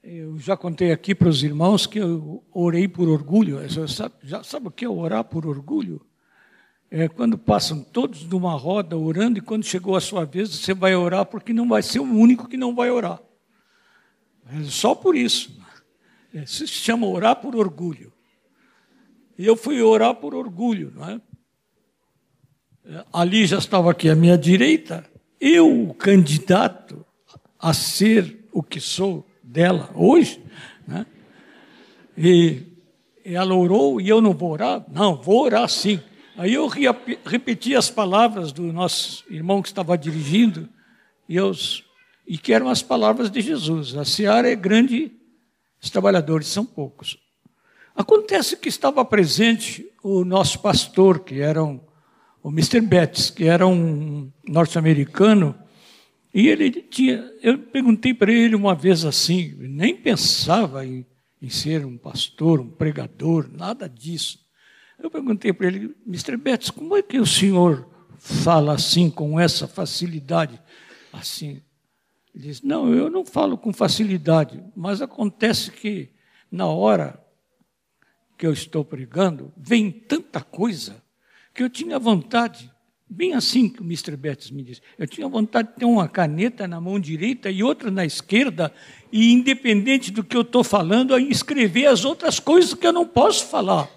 [0.04, 3.58] eu já contei aqui para os irmãos que eu orei por orgulho.
[3.88, 6.06] Sabe, já sabe o que é orar por orgulho?
[6.92, 10.94] É quando passam todos numa roda orando e quando chegou a sua vez você vai
[10.94, 13.22] orar porque não vai ser o único que não vai orar.
[14.52, 15.58] É só por isso.
[16.34, 18.12] Isso se chama orar por orgulho.
[19.38, 20.92] E eu fui orar por orgulho.
[20.94, 21.22] Não é?
[23.14, 27.06] Ali já estava aqui à minha direita, eu, o candidato
[27.58, 30.42] a ser o que sou, dela hoje,
[30.88, 31.06] né?
[32.18, 32.64] E
[33.26, 34.86] ela orou e eu não vou orar?
[34.90, 36.00] Não, vou orar sim.
[36.38, 36.68] Aí eu
[37.26, 40.68] repeti as palavras do nosso irmão que estava dirigindo,
[41.30, 41.52] e, eu,
[42.28, 43.96] e que eram as palavras de Jesus.
[43.96, 45.12] A seara é grande,
[45.82, 47.18] os trabalhadores são poucos.
[47.96, 51.80] Acontece que estava presente o nosso pastor, que era um,
[52.42, 52.82] o Mr.
[52.82, 55.56] Betts, que era um norte-americano,
[56.34, 57.32] e ele tinha.
[57.42, 61.06] Eu perguntei para ele uma vez assim, nem pensava em,
[61.42, 64.40] em ser um pastor, um pregador, nada disso.
[64.98, 66.38] Eu perguntei para ele, Mr.
[66.38, 70.60] Betts, como é que o senhor fala assim, com essa facilidade?
[71.12, 71.62] Assim.
[72.34, 76.10] Ele disse: Não, eu não falo com facilidade, mas acontece que
[76.50, 77.24] na hora
[78.38, 81.04] que eu estou pregando, vem tanta coisa
[81.54, 82.73] que eu tinha vontade,
[83.14, 84.18] bem assim que o Mr.
[84.18, 87.92] Betts me disse, eu tinha vontade de ter uma caneta na mão direita e outra
[87.92, 88.74] na esquerda,
[89.12, 93.48] e independente do que eu estou falando, escrever as outras coisas que eu não posso
[93.48, 93.90] falar.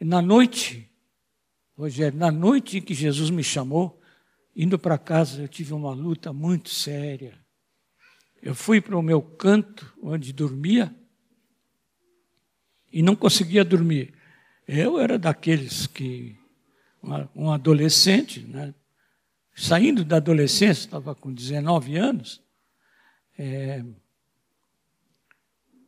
[0.00, 0.90] E na noite,
[1.76, 4.00] Rogério, na noite em que Jesus me chamou,
[4.54, 7.38] indo para casa, eu tive uma luta muito séria.
[8.42, 10.94] Eu fui para o meu canto, onde dormia,
[12.92, 14.12] e não conseguia dormir.
[14.66, 16.36] Eu era daqueles que,
[17.34, 18.74] um adolescente, né,
[19.54, 22.42] saindo da adolescência, estava com 19 anos,
[23.38, 23.84] é,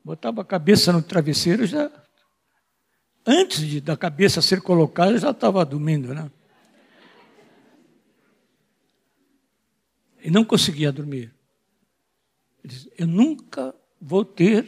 [0.04, 1.90] botava a cabeça no travesseiro, já
[3.26, 6.30] antes de, da cabeça ser colocada, já estava dormindo, né?
[10.24, 11.34] E não conseguia dormir.
[12.62, 14.66] Ele disse, eu nunca vou ter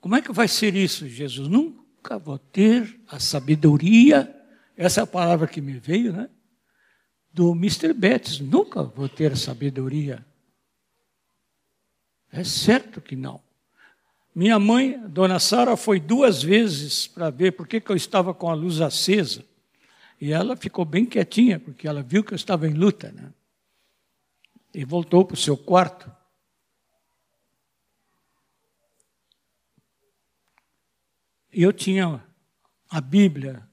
[0.00, 1.48] como é que vai ser isso, Jesus?
[1.48, 4.34] Nunca vou ter a sabedoria,
[4.78, 6.30] essa é a palavra que me veio, né?
[7.30, 7.92] Do Mr.
[7.92, 10.24] Betts, nunca vou ter sabedoria.
[12.32, 13.42] É certo que não.
[14.34, 18.54] Minha mãe, Dona Sara, foi duas vezes para ver por que eu estava com a
[18.54, 19.44] luz acesa.
[20.20, 23.12] E ela ficou bem quietinha, porque ela viu que eu estava em luta.
[23.12, 23.32] Né?
[24.72, 26.10] E voltou para o seu quarto.
[31.52, 32.24] eu tinha
[32.88, 33.67] a Bíblia,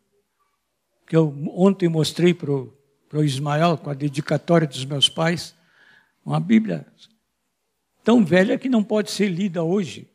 [1.05, 5.55] que eu ontem mostrei para o Ismael, com a dedicatória dos meus pais,
[6.25, 6.85] uma Bíblia
[8.03, 10.07] tão velha que não pode ser lida hoje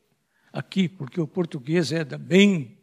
[0.53, 2.78] aqui, porque o português é bem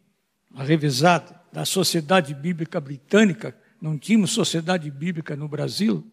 [0.54, 6.06] revisado, da Sociedade Bíblica Britânica, não tínhamos Sociedade Bíblica no Brasil.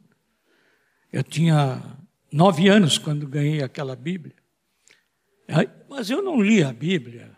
[1.12, 1.82] Eu tinha
[2.32, 4.36] nove anos quando ganhei aquela Bíblia.
[5.89, 7.35] Mas eu não li a Bíblia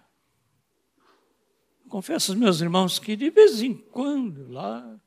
[1.88, 5.00] confesso aos meus irmãos que de vez em quando lá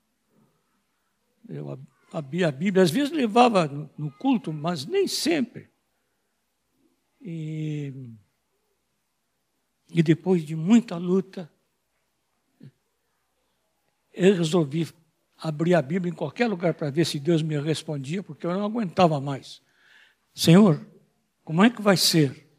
[1.48, 1.78] eu
[2.12, 3.66] abria a Bíblia, às vezes levava
[3.96, 5.68] no, culto, mas nem sempre.
[7.20, 7.92] E,
[9.92, 11.50] e depois de muita luta,
[14.12, 14.88] eu resolvi
[15.36, 18.64] abrir a Bíblia em qualquer lugar para ver se Deus me respondia, porque eu não
[18.64, 19.62] aguentava mais.
[20.34, 20.86] Senhor,
[21.44, 22.49] como é que vai ser?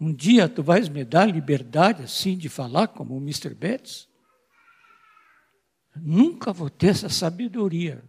[0.00, 3.54] Um dia tu vais me dar liberdade assim de falar como o Mr.
[3.54, 4.08] Betts?
[5.94, 8.02] Nunca vou ter essa sabedoria.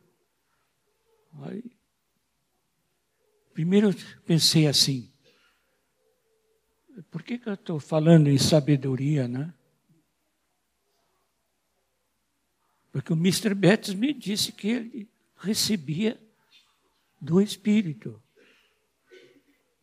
[1.41, 1.69] Aí,
[3.53, 5.11] primeiro eu pensei assim,
[7.09, 9.53] por que, que eu estou falando em sabedoria, né?
[12.89, 13.53] Porque o Mr.
[13.53, 16.21] Betts me disse que ele recebia
[17.19, 18.21] do Espírito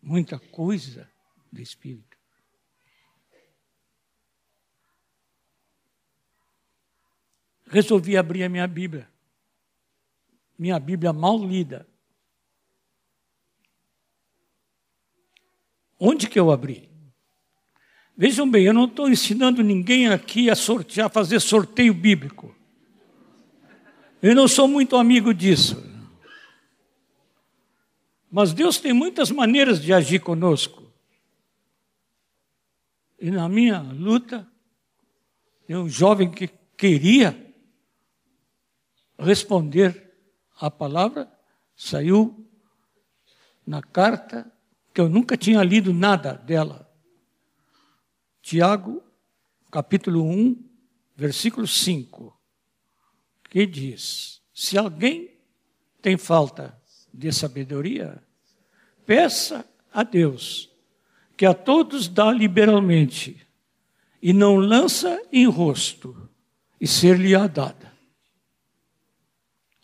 [0.00, 1.10] muita coisa
[1.52, 2.16] do Espírito.
[7.66, 9.08] Resolvi abrir a minha Bíblia.
[10.58, 11.86] Minha Bíblia mal lida.
[15.98, 16.88] Onde que eu abri?
[18.16, 22.54] Vejam bem, eu não estou ensinando ninguém aqui a sortear, a fazer sorteio bíblico.
[24.20, 25.84] Eu não sou muito amigo disso.
[28.30, 30.77] Mas Deus tem muitas maneiras de agir conosco.
[33.18, 34.46] E na minha luta,
[35.68, 37.52] eu, um jovem que queria
[39.18, 40.14] responder
[40.60, 41.30] à palavra,
[41.74, 42.48] saiu
[43.66, 44.50] na carta
[44.94, 46.88] que eu nunca tinha lido nada dela.
[48.40, 49.02] Tiago,
[49.70, 50.64] capítulo 1,
[51.16, 52.38] versículo 5,
[53.50, 55.36] que diz: Se alguém
[56.00, 56.80] tem falta
[57.12, 58.22] de sabedoria,
[59.04, 60.70] peça a Deus
[61.38, 63.40] que a todos dá liberalmente,
[64.20, 66.28] e não lança em rosto,
[66.78, 67.90] e ser-lhe-á dada.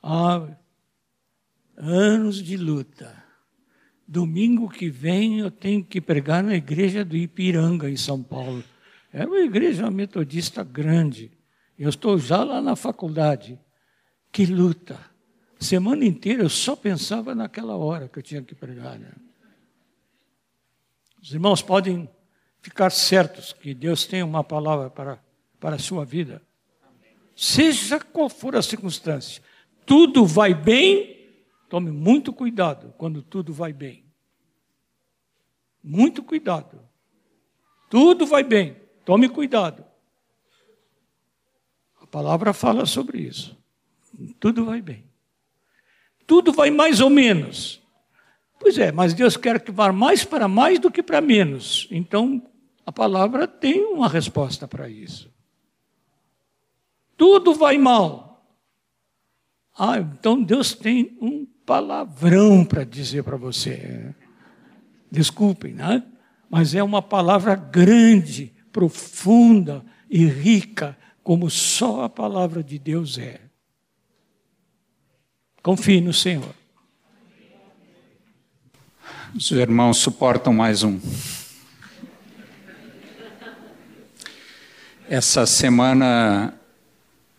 [0.02, 0.46] Há
[1.78, 3.24] anos de luta,
[4.06, 8.62] Domingo que vem eu tenho que pregar na igreja do Ipiranga, em São Paulo.
[9.12, 11.32] É uma igreja metodista grande.
[11.78, 13.58] Eu estou já lá na faculdade.
[14.30, 15.00] Que luta!
[15.58, 18.98] Semana inteira eu só pensava naquela hora que eu tinha que pregar.
[18.98, 19.10] Né?
[21.24, 22.06] Os irmãos podem
[22.60, 25.24] ficar certos que Deus tem uma palavra para,
[25.58, 26.42] para a sua vida.
[27.34, 29.42] Seja qual for a circunstância,
[29.86, 31.34] tudo vai bem,
[31.70, 34.04] tome muito cuidado quando tudo vai bem.
[35.82, 36.78] Muito cuidado.
[37.88, 39.82] Tudo vai bem, tome cuidado.
[42.02, 43.56] A palavra fala sobre isso.
[44.38, 45.08] Tudo vai bem.
[46.26, 47.82] Tudo vai mais ou menos.
[48.64, 51.86] Pois é, mas Deus quer que vá mais para mais do que para menos.
[51.90, 52.42] Então,
[52.86, 55.30] a palavra tem uma resposta para isso.
[57.14, 58.42] Tudo vai mal.
[59.78, 64.14] Ah, então Deus tem um palavrão para dizer para você.
[65.10, 66.02] Desculpem, né?
[66.48, 73.42] Mas é uma palavra grande, profunda e rica, como só a palavra de Deus é.
[75.62, 76.63] Confie no Senhor.
[79.36, 81.00] Os irmãos suportam mais um.
[85.08, 86.54] Essa semana,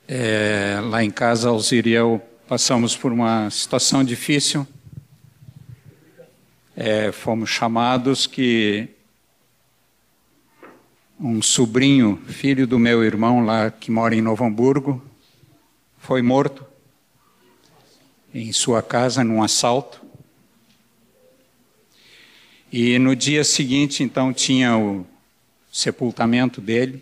[0.06, 4.68] é, lá em casa, Alzir e eu passamos por uma situação difícil.
[6.76, 8.90] É, fomos chamados que
[11.18, 15.02] um sobrinho, filho do meu irmão lá que mora em Novo Hamburgo,
[15.98, 16.66] foi morto
[18.34, 20.05] em sua casa num assalto.
[22.78, 25.08] E no dia seguinte, então, tinha o
[25.72, 27.02] sepultamento dele.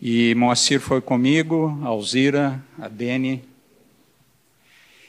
[0.00, 3.42] E Moacir foi comigo, a Alzira, a Dene.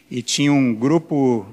[0.10, 1.46] E tinha um grupo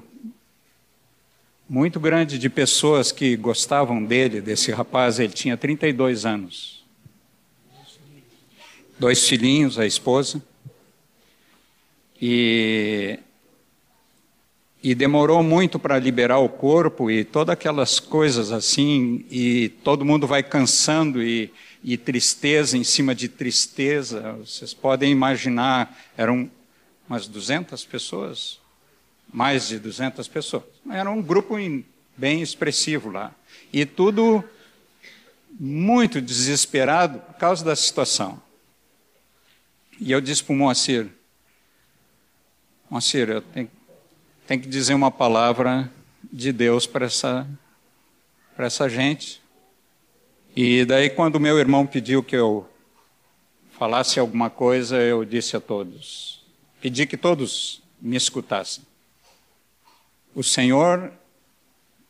[1.69, 5.19] muito grande de pessoas que gostavam dele, desse rapaz.
[5.19, 6.83] Ele tinha 32 anos.
[8.97, 10.43] Dois filhinhos, a esposa.
[12.19, 13.19] E,
[14.81, 20.25] e demorou muito para liberar o corpo e todas aquelas coisas assim, e todo mundo
[20.25, 21.51] vai cansando e,
[21.83, 24.33] e tristeza em cima de tristeza.
[24.33, 26.49] Vocês podem imaginar, eram
[27.09, 28.59] umas 200 pessoas,
[29.31, 30.63] mais de 200 pessoas.
[30.89, 31.55] Era um grupo
[32.15, 33.35] bem expressivo lá.
[33.73, 34.43] E tudo
[35.59, 38.41] muito desesperado por causa da situação.
[39.99, 41.09] E eu disse para o Moacir,
[42.89, 43.69] Moacir, eu tenho,
[44.49, 45.91] tenho que dizer uma palavra
[46.23, 47.47] de Deus para essa,
[48.57, 49.39] essa gente.
[50.55, 52.67] E daí, quando meu irmão pediu que eu
[53.77, 56.43] falasse alguma coisa, eu disse a todos,
[56.81, 58.83] pedi que todos me escutassem.
[60.33, 61.13] O Senhor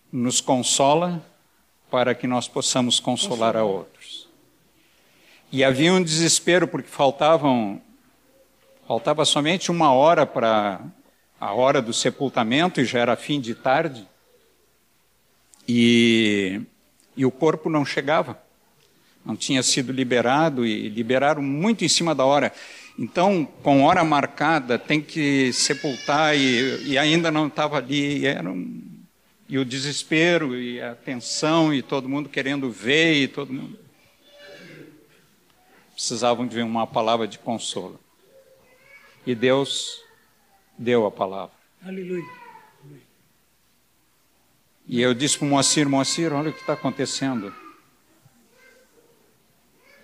[0.09, 1.21] nos consola
[1.91, 4.29] para que nós possamos consolar a outros.
[5.51, 7.81] E havia um desespero porque faltavam
[8.89, 10.81] Faltava somente uma hora para
[11.39, 14.07] a hora do sepultamento e já era fim de tarde.
[15.67, 16.61] E,
[17.15, 18.41] e o corpo não chegava,
[19.25, 22.51] não tinha sido liberado e liberaram muito em cima da hora.
[22.97, 28.19] Então, com hora marcada, tem que sepultar e, e ainda não estava ali.
[28.19, 28.81] E, era um,
[29.47, 33.79] e o desespero e a tensão e todo mundo querendo ver e todo mundo
[35.93, 37.99] precisavam de uma palavra de consolo.
[39.25, 40.01] E Deus
[40.79, 41.53] deu a palavra.
[41.85, 42.23] Aleluia.
[44.87, 47.53] E eu disse para o Moacir, Moacir, olha o que está acontecendo.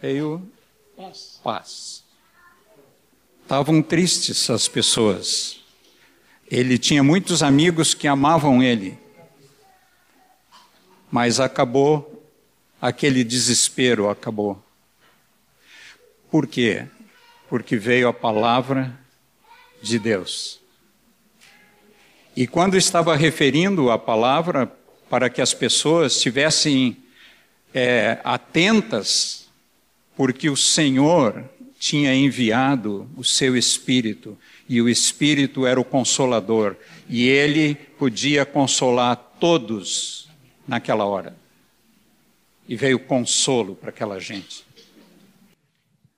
[0.02, 0.52] Veio
[0.96, 1.40] paz.
[1.44, 2.04] paz.
[3.42, 5.64] Estavam tristes as pessoas.
[6.52, 9.00] Ele tinha muitos amigos que amavam ele.
[11.10, 12.30] Mas acabou,
[12.80, 14.62] aquele desespero acabou.
[16.30, 16.86] Por quê?
[17.50, 19.00] Porque veio a palavra
[19.82, 20.64] de Deus.
[22.36, 24.70] E quando estava referindo a palavra
[25.10, 26.98] para que as pessoas estivessem
[27.74, 29.48] é, atentas,
[30.18, 31.46] porque o Senhor
[31.80, 36.76] tinha enviado o seu Espírito, e o Espírito era o consolador,
[37.08, 40.28] e ele podia consolar todos
[40.68, 41.36] naquela hora.
[42.68, 44.66] E veio consolo para aquela gente.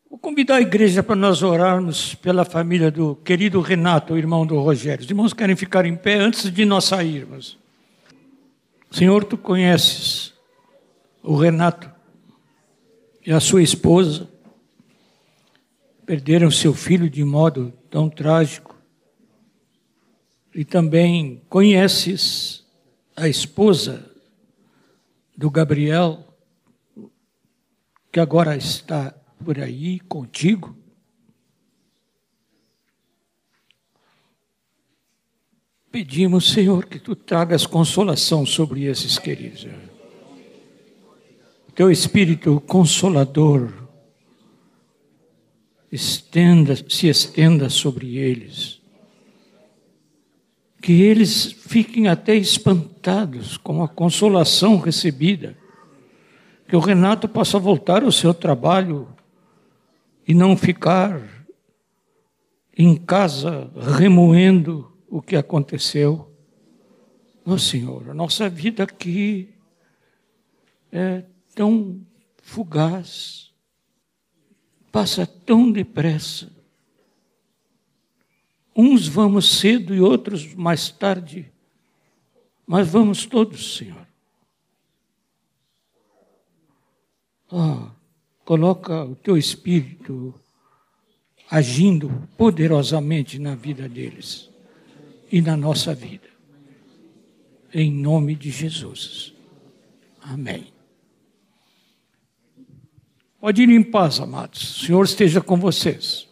[0.10, 5.04] Vou convidar a igreja para nós orarmos pela família do querido Renato, irmão do Rogério.
[5.04, 7.58] Os irmãos querem ficar em pé antes de nós sairmos.
[8.90, 10.34] Senhor, tu conheces
[11.22, 11.92] o Renato
[13.26, 14.30] e a sua esposa.
[16.06, 18.78] Perderam seu filho de modo tão trágico.
[20.56, 22.66] E também conheces
[23.14, 24.10] a esposa
[25.36, 26.26] do Gabriel,
[28.10, 30.76] que agora está por aí contigo.
[35.92, 39.68] Pedimos, Senhor, que tu tragas consolação sobre esses queridos.
[41.74, 43.88] Teu Espírito Consolador
[45.92, 48.82] estenda, se estenda sobre eles.
[50.82, 55.58] Que eles fiquem até espantados com a consolação recebida.
[56.68, 59.08] Que o Renato possa voltar ao seu trabalho
[60.28, 61.22] e não ficar
[62.78, 66.36] em casa remoendo o que aconteceu.
[67.46, 69.54] Ó Senhor, a nossa vida aqui
[70.92, 71.24] é
[71.56, 72.06] tão
[72.42, 73.54] fugaz,
[74.92, 76.52] passa tão depressa.
[78.76, 81.52] Uns vamos cedo e outros mais tarde,
[82.66, 84.06] mas vamos todos, Senhor.
[87.50, 87.97] Oh,
[88.48, 90.34] coloca o teu espírito
[91.52, 94.50] agindo poderosamente na vida deles
[95.30, 96.30] e na nossa vida.
[97.74, 99.34] Em nome de Jesus.
[100.22, 100.72] Amém.
[103.38, 104.78] Pode ir em paz, amados.
[104.78, 106.27] O Senhor esteja com vocês.